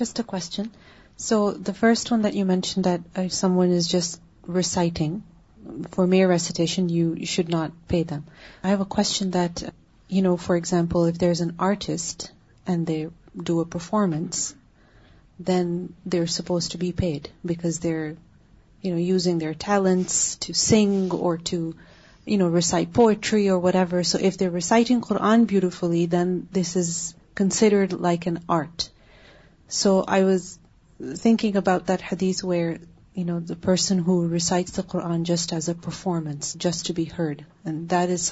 just 0.00 0.20
go 0.26 0.36
so 1.24 1.36
the 1.66 1.72
first 1.80 2.10
one 2.12 2.22
definition 2.24 2.82
is 2.86 3.88
just 3.90 4.14
reciting 4.56 5.18
for 5.94 6.06
mere 6.14 6.36
con 8.94 10.36
for 10.40 10.54
example 10.56 11.10
there 11.20 11.28
is 11.28 11.40
an 11.42 11.50
artist 11.68 12.24
and 12.70 12.88
they 12.88 13.06
do 13.48 13.58
a 13.60 13.70
performance 13.72 14.52
then 15.46 15.72
they 16.12 16.24
suppose 16.38 16.68
to 16.72 16.78
be 16.78 16.90
pay 17.00 17.12
their 17.82 18.10
talent 19.66 20.10
sing 20.68 21.14
اور 21.20 21.36
poetry 22.94 23.48
so 24.12 24.18
if 24.20 24.40
they're 24.40 24.50
reciting 24.54 25.54
then 26.12 26.38
this 26.60 26.76
is 26.82 26.92
considered 27.38 27.92
like 28.00 28.26
an 28.26 28.36
art 28.58 28.88
so 29.80 29.92
I 30.14 30.24
was 30.24 30.44
thinking 31.22 31.56
about 31.56 31.90
you 32.50 33.24
know 33.26 33.38
the 33.48 34.82
Quran 34.90 35.22
just 35.30 36.90
be 36.96 37.04
that 37.64 38.10
is 38.10 38.28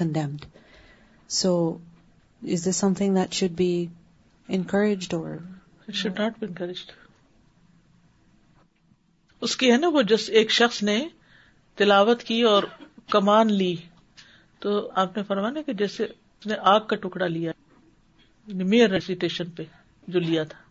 condemned 0.00 0.44
so 1.38 1.52
is 2.54 2.68
thing 2.98 3.14
that 3.16 3.32
should 3.38 3.56
be 3.62 3.70
encouraged 4.58 5.14
اور 5.14 5.36
should 6.02 6.20
not 6.20 6.38
be 6.40 6.46
encouraged 6.46 6.92
اس 9.44 9.56
کی 9.56 9.70
ہے 9.72 9.76
نا 9.78 9.88
وہ 9.94 10.02
جس 10.14 10.28
ایک 10.40 10.50
شخص 10.60 10.82
نے 10.90 10.98
تلاوت 11.82 12.22
کی 12.30 12.42
اور 12.52 12.62
کمان 13.16 13.52
لی 13.52 13.74
تو 14.62 14.76
آپ 15.04 15.16
نے 15.16 15.22
فرمانا 15.32 15.62
کہ 15.66 15.72
جیسے 15.82 16.06
آگ 16.74 16.80
کا 16.92 16.96
ٹکڑا 17.08 17.26
لیا 17.36 17.52
میئر 18.74 18.90
ریسیٹیشن 18.90 19.50
پہ 19.56 19.62
جو 20.12 20.20
لیا 20.30 20.44
تھا 20.54 20.66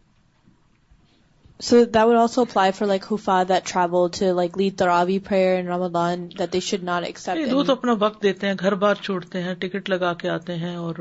So 1.60 1.86
that 1.86 2.08
would 2.08 2.16
also 2.16 2.44
apply 2.44 2.72
for 2.72 2.86
like 2.86 3.04
Hufa 3.04 3.48
that 3.48 3.66
travel 3.66 4.12
to 4.18 4.32
like 4.36 4.56
lead 4.56 4.78
Taravi 4.78 5.24
prayer 5.24 5.58
in 5.60 5.66
Ramadan 5.66 6.30
that 6.38 6.52
they 6.52 6.60
should 6.60 6.84
not 6.90 7.08
accept. 7.08 7.40
یہ 7.40 7.46
لوگ 7.52 7.70
اپنا 7.70 7.94
وقت 8.00 8.22
دیتے 8.24 8.48
ہیں 8.48 8.54
گھر 8.60 8.76
بار 8.84 9.00
چھوڑتے 9.08 9.42
ہیں 9.44 9.54
ٹکٹ 9.64 9.90
لگا 9.90 10.14
کے 10.24 10.30
آتے 10.30 10.56
ہیں 10.64 10.76
اور 10.82 11.00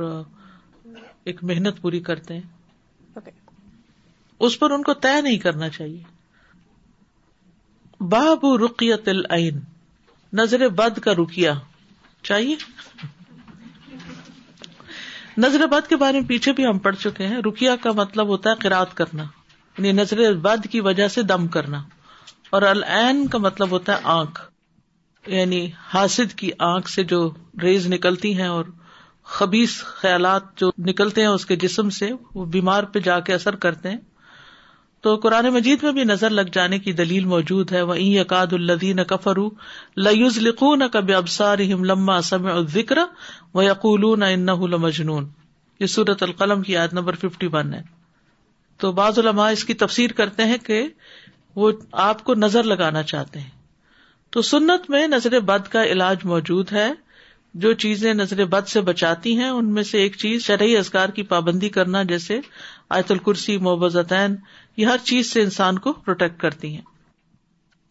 ایک 1.31 1.43
محنت 1.51 1.81
پوری 1.81 2.01
کرتے 2.09 2.35
ہیں 2.35 3.19
okay. 3.19 3.35
اس 4.49 4.59
پر 4.59 4.71
ان 4.77 4.83
کو 4.83 4.95
طے 5.07 5.21
نہیں 5.21 5.39
کرنا 5.47 5.69
چاہیے 5.79 6.03
باب 8.17 8.47
رقیت 8.65 9.09
العین 9.09 9.61
نظر 10.43 10.69
بد 10.83 10.99
کا 11.05 11.13
رکیا 11.23 11.55
چاہیے 12.31 12.57
نظر 15.47 15.67
بد 15.71 15.89
کے 15.89 15.97
بارے 16.07 16.21
میں 16.21 16.29
پیچھے 16.29 16.53
بھی 16.61 16.67
ہم 16.67 16.79
پڑھ 16.89 16.97
چکے 17.03 17.27
ہیں 17.27 17.39
رکیا 17.47 17.77
کا 17.83 17.93
مطلب 18.05 18.29
ہوتا 18.37 18.51
ہے 18.51 18.55
قرآد 18.69 18.95
کرنا 19.01 19.25
یعنی 19.79 19.93
نظر 19.93 20.33
بد 20.45 20.67
کی 20.71 20.81
وجہ 20.81 21.07
سے 21.15 21.23
دم 21.31 21.47
کرنا 21.57 21.83
اور 22.57 22.63
العین 22.63 23.27
کا 23.29 23.39
مطلب 23.49 23.71
ہوتا 23.71 23.93
ہے 23.97 24.03
آنکھ 24.21 24.41
یعنی 25.31 25.65
حاسد 25.95 26.33
کی 26.39 26.51
آنکھ 26.69 26.91
سے 26.91 27.05
جو 27.15 27.21
ریز 27.63 27.87
نکلتی 27.93 28.35
ہیں 28.39 28.47
اور 28.49 28.65
خبیص 29.37 29.81
خیالات 29.85 30.43
جو 30.59 30.71
نکلتے 30.87 31.21
ہیں 31.21 31.29
اس 31.29 31.47
کے 31.47 31.57
جسم 31.65 31.89
سے 31.97 32.11
وہ 32.35 32.45
بیمار 32.57 32.83
پہ 32.93 32.99
جا 33.09 33.19
کے 33.29 33.35
اثر 33.35 33.57
کرتے 33.65 33.91
ہیں 33.91 33.97
تو 35.03 35.15
قرآن 35.23 35.49
مجید 35.55 35.83
میں 35.85 35.93
بھی 35.93 36.05
نظر 36.05 36.31
لگ 36.41 36.45
جانے 36.53 36.79
کی 36.85 36.93
دلیل 37.01 37.25
موجود 37.33 37.73
ہے 37.73 37.83
وہ 37.89 37.95
این 37.95 38.19
اکاد 38.21 38.53
الدی 38.53 38.93
نہ 38.93 39.03
کفرو 39.09 39.49
لکھو 39.97 40.75
نہ 40.77 40.85
کب 40.93 41.11
ابسار 41.17 41.59
ہم 41.73 41.85
لما 41.93 42.21
سم 42.31 42.49
ذکر 42.75 42.99
وہ 43.55 43.65
یقول 43.65 44.05
نہ 44.21 44.55
مجنون 44.87 45.29
یہ 45.81 45.87
سورت 45.99 46.23
القلم 46.23 46.63
کی 46.63 46.73
یاد 46.73 46.93
نمبر 46.99 47.15
ففٹی 47.27 47.49
ون 47.53 47.75
ہے 47.75 47.83
تو 48.83 48.91
بعض 48.97 49.19
علماء 49.19 49.51
اس 49.53 49.65
کی 49.65 49.75
تفسیر 49.83 50.13
کرتے 50.17 50.45
ہیں 50.53 50.57
کہ 50.65 50.83
وہ 51.61 51.71
آپ 52.07 52.23
کو 52.25 52.35
نظر 52.35 52.63
لگانا 52.75 53.03
چاہتے 53.13 53.39
ہیں 53.41 53.51
تو 54.37 54.43
سنت 54.47 54.89
میں 54.91 55.07
نظر 55.09 55.39
بد 55.51 55.69
کا 55.73 55.85
علاج 55.93 56.25
موجود 56.33 56.73
ہے 56.73 56.89
جو 57.65 57.73
چیزیں 57.83 58.13
نظر 58.15 58.45
بد 58.55 58.67
سے 58.69 58.81
بچاتی 58.89 59.37
ہیں 59.37 59.49
ان 59.49 59.73
میں 59.75 59.83
سے 59.91 59.99
ایک 60.03 60.17
چیز 60.23 60.43
شرعی 60.47 60.77
ازگار 60.77 61.09
کی 61.19 61.23
پابندی 61.31 61.69
کرنا 61.77 62.03
جیسے 62.11 62.39
آیت 62.97 63.11
الکرسی 63.11 63.57
محبتین 63.69 64.35
یہ 64.77 64.87
ہر 64.87 64.97
چیز 65.05 65.33
سے 65.33 65.43
انسان 65.43 65.79
کو 65.87 65.93
پروٹیکٹ 66.07 66.41
کرتی 66.41 66.75
ہیں 66.75 66.83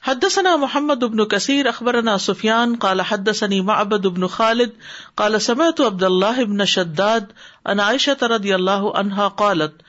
حدثنا 0.07 0.55
محمد 0.63 1.03
ابن 1.03 1.25
کثیر 1.27 1.65
اخبر 1.65 1.95
سفیان 2.25 2.75
کالا 2.83 3.03
حد 3.09 3.29
ثنی 3.35 3.59
محبد 3.69 4.05
ابن 4.05 4.27
خالد 4.35 4.75
قال 5.21 5.37
سمعت 5.45 5.79
عبد 5.85 6.03
الله 6.09 6.45
ابن 6.49 6.65
شداد 6.73 7.31
عناشت 7.73 8.23
رضي 8.35 8.53
اللہ 8.57 8.85
عنہا 9.05 9.27
قالت 9.43 9.81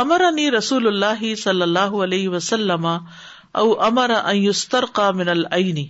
امر 0.00 0.20
رسول 0.56 0.86
اللہ 0.86 1.22
صلی 1.42 1.62
اللہ 1.62 1.94
علیہ 2.04 2.28
وسلم 2.28 2.86
او 3.60 3.68
امر 3.84 4.10
کا 4.94 5.10
من 5.20 5.28
العینی 5.34 5.86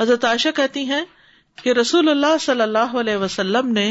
حضرت 0.00 0.24
عائشہ 0.24 0.48
کہتی 0.56 0.84
ہیں 0.90 1.00
کہ 1.62 1.72
رسول 1.80 2.08
اللہ 2.08 2.36
صلی 2.40 2.62
اللہ 2.62 2.94
علیہ 3.02 3.16
وسلم 3.24 3.72
نے 3.78 3.86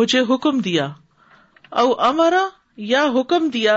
مجھے 0.00 0.20
حکم 0.32 0.60
دیا 0.68 0.88
او 1.82 1.86
امرا 2.08 2.42
یا 2.92 3.04
حکم 3.20 3.48
دیا 3.56 3.74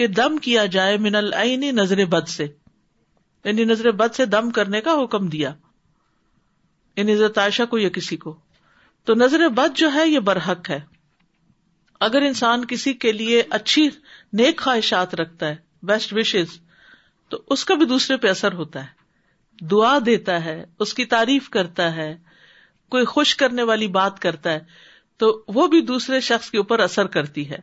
کہ 0.00 0.06
دم 0.18 0.36
کیا 0.44 0.66
جائے 0.76 0.96
من 1.08 1.14
العین 1.22 1.64
نظر 1.76 2.04
بد 2.16 2.28
سے 2.28 2.44
یعنی 2.48 3.64
نظر 3.74 3.90
بد 4.02 4.14
سے 4.16 4.24
دم 4.38 4.50
کرنے 4.58 4.80
کا 4.88 4.94
حکم 5.04 5.28
دیا 5.36 5.54
یعنی 6.96 7.12
حضرت 7.14 7.38
عائشہ 7.38 7.62
کو 7.70 7.78
یا 7.78 7.88
کسی 8.00 8.16
کو 8.26 8.36
تو 9.06 9.14
نظر 9.24 9.48
بد 9.62 9.76
جو 9.78 9.92
ہے 9.94 10.08
یہ 10.08 10.18
برحق 10.30 10.70
ہے 10.70 10.80
اگر 12.04 12.22
انسان 12.26 12.64
کسی 12.68 12.92
کے 13.02 13.10
لیے 13.12 13.42
اچھی 13.58 13.88
نیک 14.40 14.60
خواہشات 14.60 15.14
رکھتا 15.20 15.48
ہے 15.48 15.56
بیسٹ 15.90 16.12
وشز 16.12 16.50
تو 17.32 17.40
اس 17.54 17.64
کا 17.70 17.74
بھی 17.82 17.86
دوسرے 17.92 18.16
پہ 18.24 18.28
اثر 18.28 18.52
ہوتا 18.60 18.80
ہے 18.84 19.66
دعا 19.70 19.96
دیتا 20.06 20.34
ہے 20.44 20.54
اس 20.86 20.92
کی 20.98 21.04
تعریف 21.14 21.48
کرتا 21.56 21.86
ہے 21.96 22.08
کوئی 22.94 23.04
خوش 23.14 23.34
کرنے 23.42 23.62
والی 23.70 23.86
بات 23.96 24.18
کرتا 24.26 24.52
ہے 24.52 24.60
تو 25.22 25.30
وہ 25.58 25.66
بھی 25.74 25.80
دوسرے 25.92 26.20
شخص 26.28 26.50
کے 26.50 26.58
اوپر 26.62 26.80
اثر 26.88 27.06
کرتی 27.16 27.48
ہے 27.50 27.58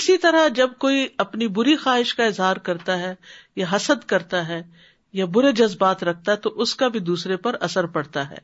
اسی 0.00 0.16
طرح 0.26 0.46
جب 0.60 0.78
کوئی 0.86 1.06
اپنی 1.26 1.48
بری 1.58 1.76
خواہش 1.86 2.14
کا 2.20 2.24
اظہار 2.34 2.56
کرتا 2.70 2.98
ہے 2.98 3.14
یا 3.62 3.66
حسد 3.72 4.04
کرتا 4.14 4.46
ہے 4.48 4.62
یا 5.22 5.26
برے 5.38 5.52
جذبات 5.62 6.04
رکھتا 6.10 6.32
ہے 6.32 6.36
تو 6.46 6.54
اس 6.64 6.74
کا 6.82 6.88
بھی 6.96 7.00
دوسرے 7.12 7.36
پر 7.48 7.56
اثر 7.70 7.86
پڑتا 7.98 8.30
ہے 8.30 8.38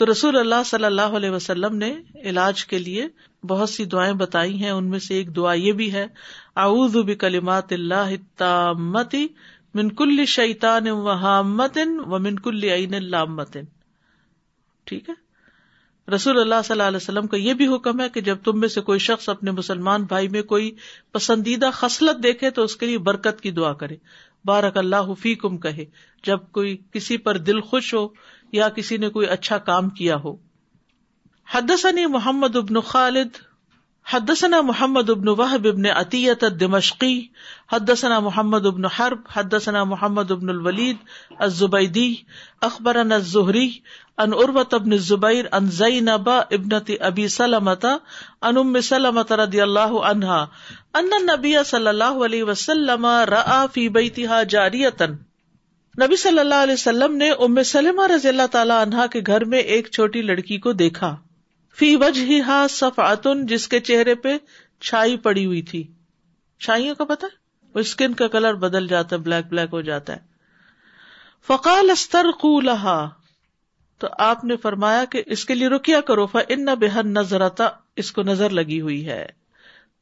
تو 0.00 0.06
رسول 0.10 0.36
اللہ 0.38 0.62
صلی 0.66 0.84
اللہ 0.84 1.16
علیہ 1.16 1.30
وسلم 1.30 1.74
نے 1.76 1.88
علاج 2.30 2.64
کے 2.66 2.78
لیے 2.78 3.06
بہت 3.48 3.68
سی 3.70 3.84
دعائیں 3.94 4.12
بتائی 4.22 4.54
ہیں 4.62 4.70
ان 4.70 4.88
میں 4.90 4.98
سے 5.06 5.14
ایک 5.14 5.34
دعا 5.36 5.52
یہ 5.62 5.72
بھی 5.80 5.92
ہے 5.92 6.04
اعوذ 6.62 6.96
کلیمات 7.20 7.72
اللہ 7.72 8.44
منکل 9.80 10.18
ہے 15.08 15.18
رسول 16.14 16.40
اللہ 16.40 16.64
صلی 16.64 16.74
اللہ 16.74 16.82
علیہ 16.82 16.96
وسلم 16.96 17.26
کا 17.34 17.36
یہ 17.36 17.54
بھی 17.60 17.66
حکم 17.74 18.00
ہے 18.00 18.08
کہ 18.14 18.20
جب 18.30 18.38
تم 18.44 18.60
میں 18.60 18.68
سے 18.76 18.80
کوئی 18.90 18.98
شخص 19.10 19.28
اپنے 19.36 19.50
مسلمان 19.60 20.04
بھائی 20.14 20.28
میں 20.36 20.42
کوئی 20.54 20.70
پسندیدہ 21.18 21.70
خصلت 21.82 22.22
دیکھے 22.22 22.50
تو 22.60 22.64
اس 22.70 22.76
کے 22.76 22.86
لیے 22.86 22.98
برکت 23.12 23.40
کی 23.40 23.50
دعا 23.60 23.72
کرے 23.84 23.96
بارک 24.52 24.76
اللہ 24.84 25.12
فیکم 25.22 25.56
کم 25.56 25.56
کہے 25.68 25.84
جب 26.30 26.50
کوئی 26.58 26.76
کسی 26.92 27.16
پر 27.28 27.38
دل 27.50 27.60
خوش 27.72 27.94
ہو 27.94 28.06
یا 28.58 28.68
کسی 28.76 28.96
نے 29.02 29.08
کوئی 29.16 29.26
اچھا 29.36 29.58
کام 29.68 29.88
کیا 30.00 30.16
ہو 30.24 30.34
حد 31.52 31.70
محمد 32.10 32.56
ابن 32.56 32.80
خالد 32.88 33.36
حدثنا 34.12 34.60
محمد 34.68 35.10
ابن 35.10 35.28
ابن 35.62 35.86
عطیت 35.96 36.44
الدمشقی 36.44 37.12
حدثنا 37.72 38.18
محمد 38.26 38.66
ابن 38.66 38.84
حرب 38.98 39.18
حدثنا 39.34 39.82
محمد 39.90 40.30
ابن 40.30 40.48
الولید 40.48 41.04
الزبیدی 41.46 42.06
اخبرنا 42.68 43.14
الزہری 43.14 43.68
ان 44.24 44.32
اربت 44.44 44.74
ابن 44.74 44.92
الزبیر 44.92 45.44
ان 45.58 45.70
زینب 45.82 46.28
ابنت 46.30 46.90
ابی 47.10 47.28
سلمت 47.38 47.84
ان 47.86 48.56
ام 48.62 48.80
سلمت 48.90 49.32
رضی 49.46 49.60
اللہ 49.60 49.96
عنہا 50.10 50.44
ان 51.02 51.08
النبی 51.20 51.54
صلی 51.66 51.88
اللہ 51.94 52.24
علیہ 52.30 52.44
وسلم 52.52 53.06
فی 53.74 53.88
بیتها 53.88 55.18
نبی 55.98 56.16
صلی 56.16 56.38
اللہ 56.38 56.62
علیہ 56.62 56.74
وسلم 56.74 57.14
نے 57.16 57.30
ام 57.44 57.62
سلمہ 57.70 58.06
رضی 58.14 58.28
اللہ 58.28 58.46
تعالیٰ 58.50 58.80
کے 59.12 59.20
گھر 59.26 59.44
میں 59.54 59.58
ایک 59.76 59.88
چھوٹی 59.92 60.20
لڑکی 60.22 60.58
کو 60.66 60.72
دیکھا 60.82 61.14
فی 61.78 61.94
ہی 62.16 63.32
جس 63.48 63.66
کے 63.68 63.80
چہرے 63.88 64.14
پہ 64.26 64.36
چھائی 64.88 65.16
پڑی 65.24 65.44
ہوئی 65.46 65.62
تھی 65.70 65.82
چھائیوں 66.66 66.94
کا 66.94 67.04
پتا 67.04 67.26
وہ 67.74 67.80
اسکن 67.80 68.14
کا 68.20 68.28
کلر 68.28 68.54
بدل 68.66 68.86
جاتا 68.88 69.16
ہے 69.16 69.20
بلیک 69.20 69.48
بلیک 69.50 69.72
ہو 69.72 69.80
جاتا 69.90 70.12
ہے 70.16 70.18
فقال 71.46 71.90
استر 71.96 72.26
لہا 72.64 72.98
تو 74.00 74.08
آپ 74.28 74.44
نے 74.44 74.56
فرمایا 74.62 75.04
کہ 75.10 75.22
اس 75.36 75.44
کے 75.44 75.54
لیے 75.54 75.68
رکیا 75.76 76.00
کرو 76.10 76.26
فن 76.32 76.52
ان 76.68 76.74
بےحد 76.80 77.10
نظر 77.18 77.42
اس 78.04 78.12
کو 78.12 78.22
نظر 78.30 78.50
لگی 78.60 78.80
ہوئی 78.80 79.06
ہے 79.08 79.24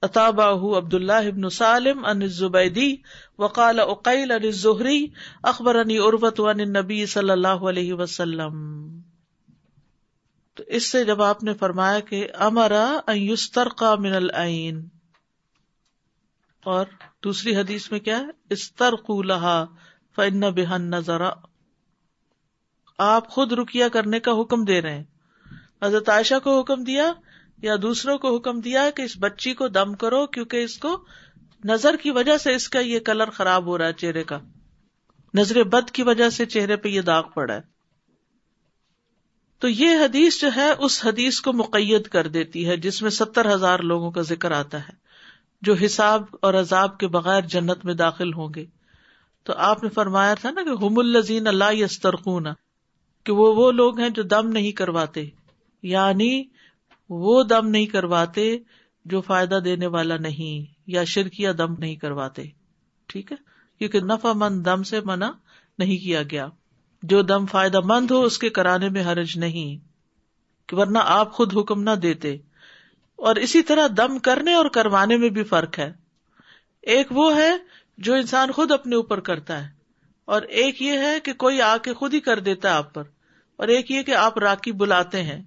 اطاب 0.07 0.41
عبد 0.41 0.93
اللہ 0.95 1.29
ابن 1.29 1.49
سالم 1.55 2.05
ان 2.11 2.27
زبیدی 2.35 2.95
وقال 3.45 3.81
اقیل 3.81 4.31
ان 4.33 4.51
زہری 4.61 4.99
اخبر 5.53 5.81
عنی 5.81 5.97
عربت 6.09 6.41
ون 6.41 6.61
نبی 6.73 7.05
صلی 7.15 7.31
اللہ 7.31 7.65
علیہ 7.73 7.95
وسلم 8.03 8.55
تو 10.57 10.65
اس 10.77 10.91
سے 10.93 11.03
جب 11.05 11.23
آپ 11.23 11.43
نے 11.45 11.55
فرمایا 11.65 11.99
کہ 12.11 12.27
امرا 12.49 12.85
یوستر 13.15 13.69
کا 13.83 13.95
من 14.05 14.15
العین 14.21 14.81
اور 16.75 16.87
دوسری 17.25 17.57
حدیث 17.57 17.91
میں 17.91 18.01
کیا 18.11 18.23
استر 18.57 18.95
کو 19.11 19.21
لہا 19.33 19.57
فن 20.17 20.51
بحن 20.57 20.91
نظرا 20.91 21.31
آپ 23.13 23.29
خود 23.35 23.53
رکیا 23.63 23.89
کرنے 23.99 24.21
کا 24.29 24.41
حکم 24.41 24.65
دے 24.73 24.81
رہے 24.83 24.95
ہیں 24.97 25.57
حضرت 25.83 26.09
عائشہ 26.17 26.39
کو 26.45 26.61
حکم 26.61 26.85
دیا 26.85 27.13
یا 27.63 27.75
دوسروں 27.83 28.17
کو 28.19 28.35
حکم 28.37 28.61
دیا 28.65 28.89
کہ 28.97 29.03
اس 29.03 29.17
بچی 29.21 29.53
کو 29.61 29.69
دم 29.79 29.95
کرو 30.03 30.27
کیونکہ 30.35 30.63
اس 30.65 30.77
کو 30.79 30.97
نظر 31.69 31.97
کی 32.03 32.11
وجہ 32.19 32.37
سے 32.39 32.55
اس 32.55 32.69
کا 32.75 32.79
یہ 32.89 33.01
کلر 33.09 33.31
خراب 33.39 33.67
ہو 33.67 33.79
رہا 33.79 33.87
ہے 33.87 33.93
چہرے 34.03 34.23
کا 34.25 34.39
نظر 35.39 35.63
بد 35.73 35.91
کی 35.97 36.03
وجہ 36.03 36.29
سے 36.37 36.47
چہرے 36.55 36.77
پہ 36.85 36.89
یہ 36.89 37.01
داغ 37.09 37.23
پڑا 37.35 37.55
ہے 37.55 37.61
تو 39.61 39.69
یہ 39.69 39.99
حدیث 40.05 40.41
جو 40.41 40.49
ہے 40.57 40.71
اس 40.87 41.01
حدیث 41.05 41.41
کو 41.47 41.53
مقید 41.53 42.07
کر 42.09 42.27
دیتی 42.37 42.67
ہے 42.69 42.77
جس 42.87 43.01
میں 43.03 43.11
ستر 43.11 43.53
ہزار 43.55 43.79
لوگوں 43.93 44.11
کا 44.19 44.23
ذکر 44.29 44.51
آتا 44.59 44.79
ہے 44.89 44.95
جو 45.69 45.75
حساب 45.85 46.25
اور 46.47 46.55
عذاب 46.55 46.97
کے 46.99 47.07
بغیر 47.17 47.41
جنت 47.55 47.85
میں 47.85 47.95
داخل 48.03 48.33
ہوں 48.35 48.49
گے 48.55 48.65
تو 49.47 49.53
آپ 49.71 49.83
نے 49.83 49.89
فرمایا 49.95 50.35
تھا 50.41 50.51
نا 50.51 50.63
کہ 50.65 50.77
حم 50.85 50.99
الزین 50.99 51.47
اللہ 51.47 51.75
یسترخون 51.75 52.47
کہ 53.25 53.33
وہ 53.41 53.53
وہ 53.55 53.71
لوگ 53.73 54.01
ہیں 54.01 54.09
جو 54.17 54.23
دم 54.37 54.49
نہیں 54.53 54.73
کرواتے 54.83 55.25
یعنی 55.97 56.33
وہ 57.09 57.43
دم 57.51 57.69
نہیں 57.69 57.87
کرواتے 57.87 58.55
جو 59.11 59.21
فائدہ 59.27 59.59
دینے 59.65 59.87
والا 59.93 60.17
نہیں 60.21 60.67
یا 60.93 61.05
شرکیا 61.13 61.53
دم 61.59 61.75
نہیں 61.79 61.95
کرواتے 62.03 62.43
ٹھیک 63.13 63.33
ہے 63.33 63.37
کیونکہ 63.79 64.33
مند 64.37 64.65
دم 64.67 64.83
سے 64.91 65.01
منع 65.05 65.31
نہیں 65.79 65.99
کیا 66.05 66.23
گیا 66.31 66.47
جو 67.11 67.23
دم 67.23 67.47
فائدہ 67.51 67.81
مند 67.87 68.11
ہو 68.11 68.21
اس 68.25 68.39
کے 68.39 68.49
کرانے 68.59 68.89
میں 68.97 69.03
حرج 69.07 69.37
نہیں 69.39 69.77
کہ 70.69 70.77
ورنہ 70.77 70.99
آپ 71.17 71.33
خود 71.33 71.57
حکم 71.59 71.83
نہ 71.83 71.95
دیتے 72.03 72.37
اور 73.29 73.37
اسی 73.47 73.63
طرح 73.69 73.87
دم 73.97 74.19
کرنے 74.29 74.55
اور 74.55 74.67
کروانے 74.75 75.17
میں 75.23 75.29
بھی 75.37 75.43
فرق 75.53 75.79
ہے 75.79 75.91
ایک 76.95 77.13
وہ 77.13 77.35
ہے 77.37 77.51
جو 78.09 78.15
انسان 78.15 78.51
خود 78.57 78.73
اپنے 78.73 78.97
اوپر 78.97 79.21
کرتا 79.29 79.63
ہے 79.63 79.69
اور 80.35 80.43
ایک 80.63 80.83
یہ 80.83 80.99
ہے 81.07 81.19
کہ 81.25 81.33
کوئی 81.45 81.61
آ 81.63 81.77
کے 81.85 81.95
خود 81.95 82.15
ہی 82.15 82.21
کر 82.29 82.41
دیتا 82.51 82.69
ہے 82.69 82.75
آپ 82.75 82.93
پر 82.95 83.03
اور 83.61 83.69
ایک 83.77 83.91
یہ 83.91 84.03
کہ 84.11 84.15
آپ 84.15 84.39
راکی 84.49 84.73
بلاتے 84.83 85.23
ہیں 85.23 85.43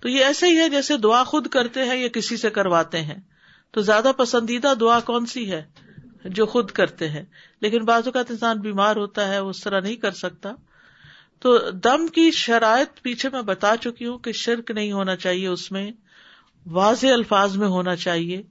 تو 0.00 0.08
یہ 0.08 0.24
ایسے 0.24 0.46
ہی 0.48 0.58
ہے 0.58 0.68
جیسے 0.70 0.96
دعا 1.04 1.22
خود 1.30 1.46
کرتے 1.54 1.84
ہیں 1.84 1.96
یا 1.96 2.08
کسی 2.14 2.36
سے 2.36 2.50
کرواتے 2.58 3.00
ہیں 3.02 3.14
تو 3.76 3.80
زیادہ 3.88 4.12
پسندیدہ 4.18 4.72
دعا 4.80 4.98
کون 5.08 5.26
سی 5.32 5.50
ہے 5.50 5.62
جو 6.38 6.46
خود 6.52 6.70
کرتے 6.78 7.08
ہیں 7.08 7.22
لیکن 7.60 7.84
بعض 7.84 8.06
اوقات 8.06 8.30
انسان 8.30 8.60
بیمار 8.60 8.96
ہوتا 8.96 9.26
ہے 9.28 9.38
وہ 9.40 9.50
اس 9.50 9.60
طرح 9.62 9.80
نہیں 9.80 9.96
کر 10.04 10.10
سکتا 10.20 10.52
تو 11.44 11.56
دم 11.86 12.06
کی 12.14 12.30
شرائط 12.36 13.00
پیچھے 13.02 13.28
میں 13.32 13.42
بتا 13.50 13.74
چکی 13.84 14.06
ہوں 14.06 14.18
کہ 14.26 14.32
شرک 14.44 14.70
نہیں 14.70 14.92
ہونا 14.92 15.16
چاہیے 15.24 15.46
اس 15.48 15.70
میں 15.72 15.90
واضح 16.78 17.12
الفاظ 17.14 17.56
میں 17.56 17.68
ہونا 17.74 17.94
چاہیے 17.96 18.42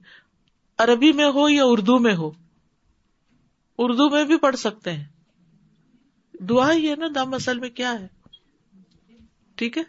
عربی 0.84 1.12
میں 1.20 1.28
ہو 1.34 1.48
یا 1.48 1.64
اردو 1.72 1.98
میں 2.06 2.14
ہو 2.16 2.30
اردو 3.86 4.08
میں 4.10 4.24
بھی 4.30 4.36
پڑھ 4.44 4.56
سکتے 4.56 4.92
ہیں 4.92 5.04
دعا 6.48 6.72
ہی 6.72 6.88
ہے 6.90 6.94
نا 6.98 7.06
دم 7.14 7.34
اصل 7.34 7.58
میں 7.60 7.70
کیا 7.80 7.98
ہے 8.00 8.06
ٹھیک 9.58 9.78
ہے 9.78 9.82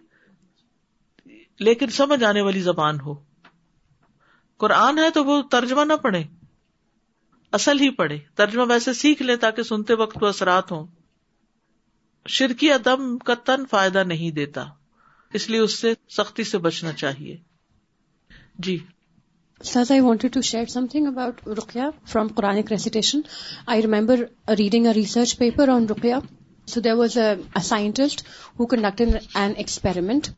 لیکن 1.68 1.90
سمجھ 1.94 2.24
آنے 2.24 2.42
والی 2.42 2.62
زبان 2.62 3.00
ہو 3.06 3.14
قرآن 4.64 4.98
ہے 5.00 5.10
تو 5.14 5.24
وہ 5.26 5.42
ترجمہ 5.52 5.84
نہ 5.86 5.94
پڑھے 6.02 6.24
اصل 7.58 7.80
ہی 7.82 7.90
پڑھے 8.00 8.18
ترجمہ 8.38 8.64
ویسے 8.70 8.94
سیکھ 8.94 9.22
لے 9.22 9.36
تاکہ 9.44 9.64
سنتے 9.70 9.94
وقت 10.02 10.18
وہ 10.24 10.28
اثرات 10.28 10.72
ہوں 10.72 10.86
شرکی 12.38 12.72
ادم 12.72 13.18
کا 13.30 13.34
تن 13.46 13.66
فائدہ 13.70 14.04
نہیں 14.08 14.32
دیتا 14.36 14.66
اس 15.40 15.50
لیے 15.50 15.60
اس 15.60 15.78
سے 15.80 15.94
سختی 16.18 16.44
سے 16.44 16.58
بچنا 16.66 16.92
چاہیے 17.02 17.36
جی 18.68 18.78
sir 19.72 20.42
share 20.44 20.66
something 20.92 21.08
about 21.08 21.42
Quranic 22.36 22.68
Quran 22.68 23.22
I 23.74 23.82
remember 23.82 24.22
reading 24.60 24.86
research 24.96 25.38
paper 25.38 25.70
on 25.74 25.88
so 26.74 26.80
there 26.82 26.94
was 26.98 27.18
a 27.18 27.62
scientist 27.68 28.22
who 28.60 28.66
conduct 28.76 29.02
an 29.34 29.52
experiment 29.58 30.30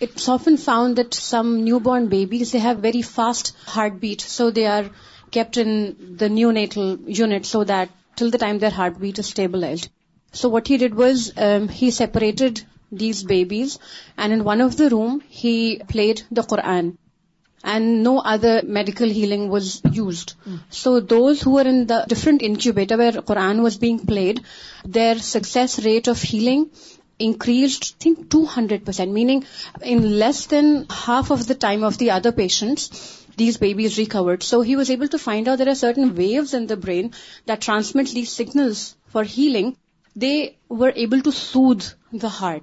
It's 0.00 0.28
often 0.28 0.56
found 0.56 0.96
that 0.96 1.14
some 1.14 1.64
newborn 1.64 2.08
babies, 2.08 2.50
they 2.50 2.58
have 2.58 2.78
very 2.78 3.02
fast 3.02 3.54
heartbeat, 3.64 4.20
so 4.20 4.50
they 4.50 4.66
are 4.66 4.90
kept 5.30 5.56
in 5.56 6.16
the 6.18 6.28
neonatal 6.28 7.04
unit 7.06 7.46
so 7.46 7.64
that 7.64 7.90
till 8.16 8.30
the 8.30 8.38
time 8.38 8.58
their 8.58 8.70
heartbeat 8.70 9.18
is 9.18 9.26
stabilized. 9.26 9.88
So 10.32 10.48
what 10.48 10.66
he 10.66 10.78
did 10.78 10.94
was 10.94 11.32
um, 11.36 11.68
he 11.68 11.92
separated 11.92 12.60
these 12.90 13.22
babies, 13.22 13.78
and 14.18 14.32
in 14.32 14.42
one 14.42 14.60
of 14.60 14.76
the 14.76 14.90
room 14.90 15.22
he 15.28 15.80
played 15.88 16.22
the 16.30 16.42
Quran, 16.42 16.96
and 17.62 18.02
no 18.02 18.18
other 18.18 18.62
medical 18.64 19.08
healing 19.08 19.48
was 19.48 19.80
used. 19.92 20.30
Hmm. 20.42 20.56
So 20.70 20.98
those 20.98 21.40
who 21.40 21.52
were 21.52 21.68
in 21.74 21.86
the 21.86 22.04
different 22.08 22.42
incubator 22.42 22.96
where 22.96 23.12
Quran 23.12 23.62
was 23.62 23.78
being 23.78 24.00
played, 24.00 24.40
their 24.84 25.18
success 25.20 25.84
rate 25.84 26.08
of 26.08 26.20
healing 26.20 26.70
increased, 27.18 27.96
I 28.00 28.02
think, 28.02 28.28
200%, 28.28 29.12
meaning 29.12 29.44
in 29.82 30.18
less 30.18 30.46
than 30.46 30.86
half 30.90 31.30
of 31.30 31.46
the 31.46 31.54
time 31.54 31.82
of 31.82 31.98
the 31.98 32.10
other 32.10 32.32
patients, 32.32 33.22
these 33.36 33.56
babies 33.56 33.98
recovered. 33.98 34.42
So 34.42 34.60
he 34.60 34.76
was 34.76 34.90
able 34.90 35.08
to 35.08 35.18
find 35.18 35.48
out 35.48 35.58
there 35.58 35.68
are 35.68 35.74
certain 35.74 36.14
waves 36.14 36.54
in 36.54 36.66
the 36.66 36.76
brain 36.76 37.12
that 37.46 37.60
transmit 37.60 38.08
these 38.08 38.32
signals 38.32 38.96
for 39.06 39.24
healing. 39.24 39.76
They 40.16 40.56
were 40.68 40.92
able 40.94 41.20
to 41.22 41.32
soothe 41.32 41.84
the 42.12 42.28
heart. 42.28 42.62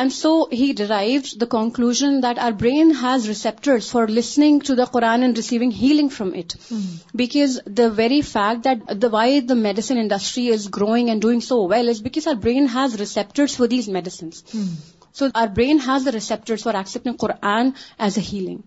And 0.00 0.12
so 0.12 0.30
he 0.58 0.70
derive 0.76 1.20
the 1.40 1.46
conclusion 1.50 2.02
that 2.22 2.38
our 2.42 2.52
brain 2.60 2.92
has 3.02 3.26
receptors 3.28 3.90
for 3.90 4.06
listening 4.18 4.58
to 4.66 4.74
the 4.74 4.84
receiving 5.36 5.70
healing 5.80 6.08
the 7.78 7.86
very 7.96 8.20
fact 8.30 8.66
that 9.04 9.50
medicine 9.66 9.98
is 10.54 10.68
growing 10.76 11.08
and 11.08 11.22
doing 11.22 11.40
so 11.48 11.66
because 12.02 12.28
our 12.28 12.34
brain 12.42 12.66
has 12.74 12.94
receptors 13.00 13.56
for 13.56 13.66
these 13.74 13.88
medicines 13.98 14.42
so 15.18 15.26
our 15.34 15.46
brain 15.56 15.78
has 15.88 16.06
the 16.06 16.12
receptors 16.14 16.62
for 16.62 16.74
accepting 16.74 17.16
Quran 17.20 17.70
as 17.98 18.18
healing 18.18 18.58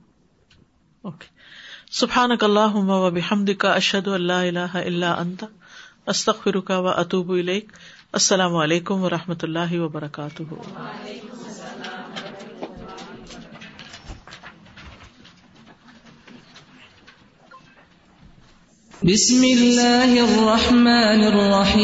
السلام 8.13 8.56
علیکم 8.56 9.04
و 9.04 9.10
رحمۃ 9.10 9.44
اللہ 9.44 9.74
وبرکاتہ 9.80 10.44
بسم 19.08 19.41
اللہ 19.52 20.15
الرحمن 20.22 21.24
الرحیم 21.34 21.84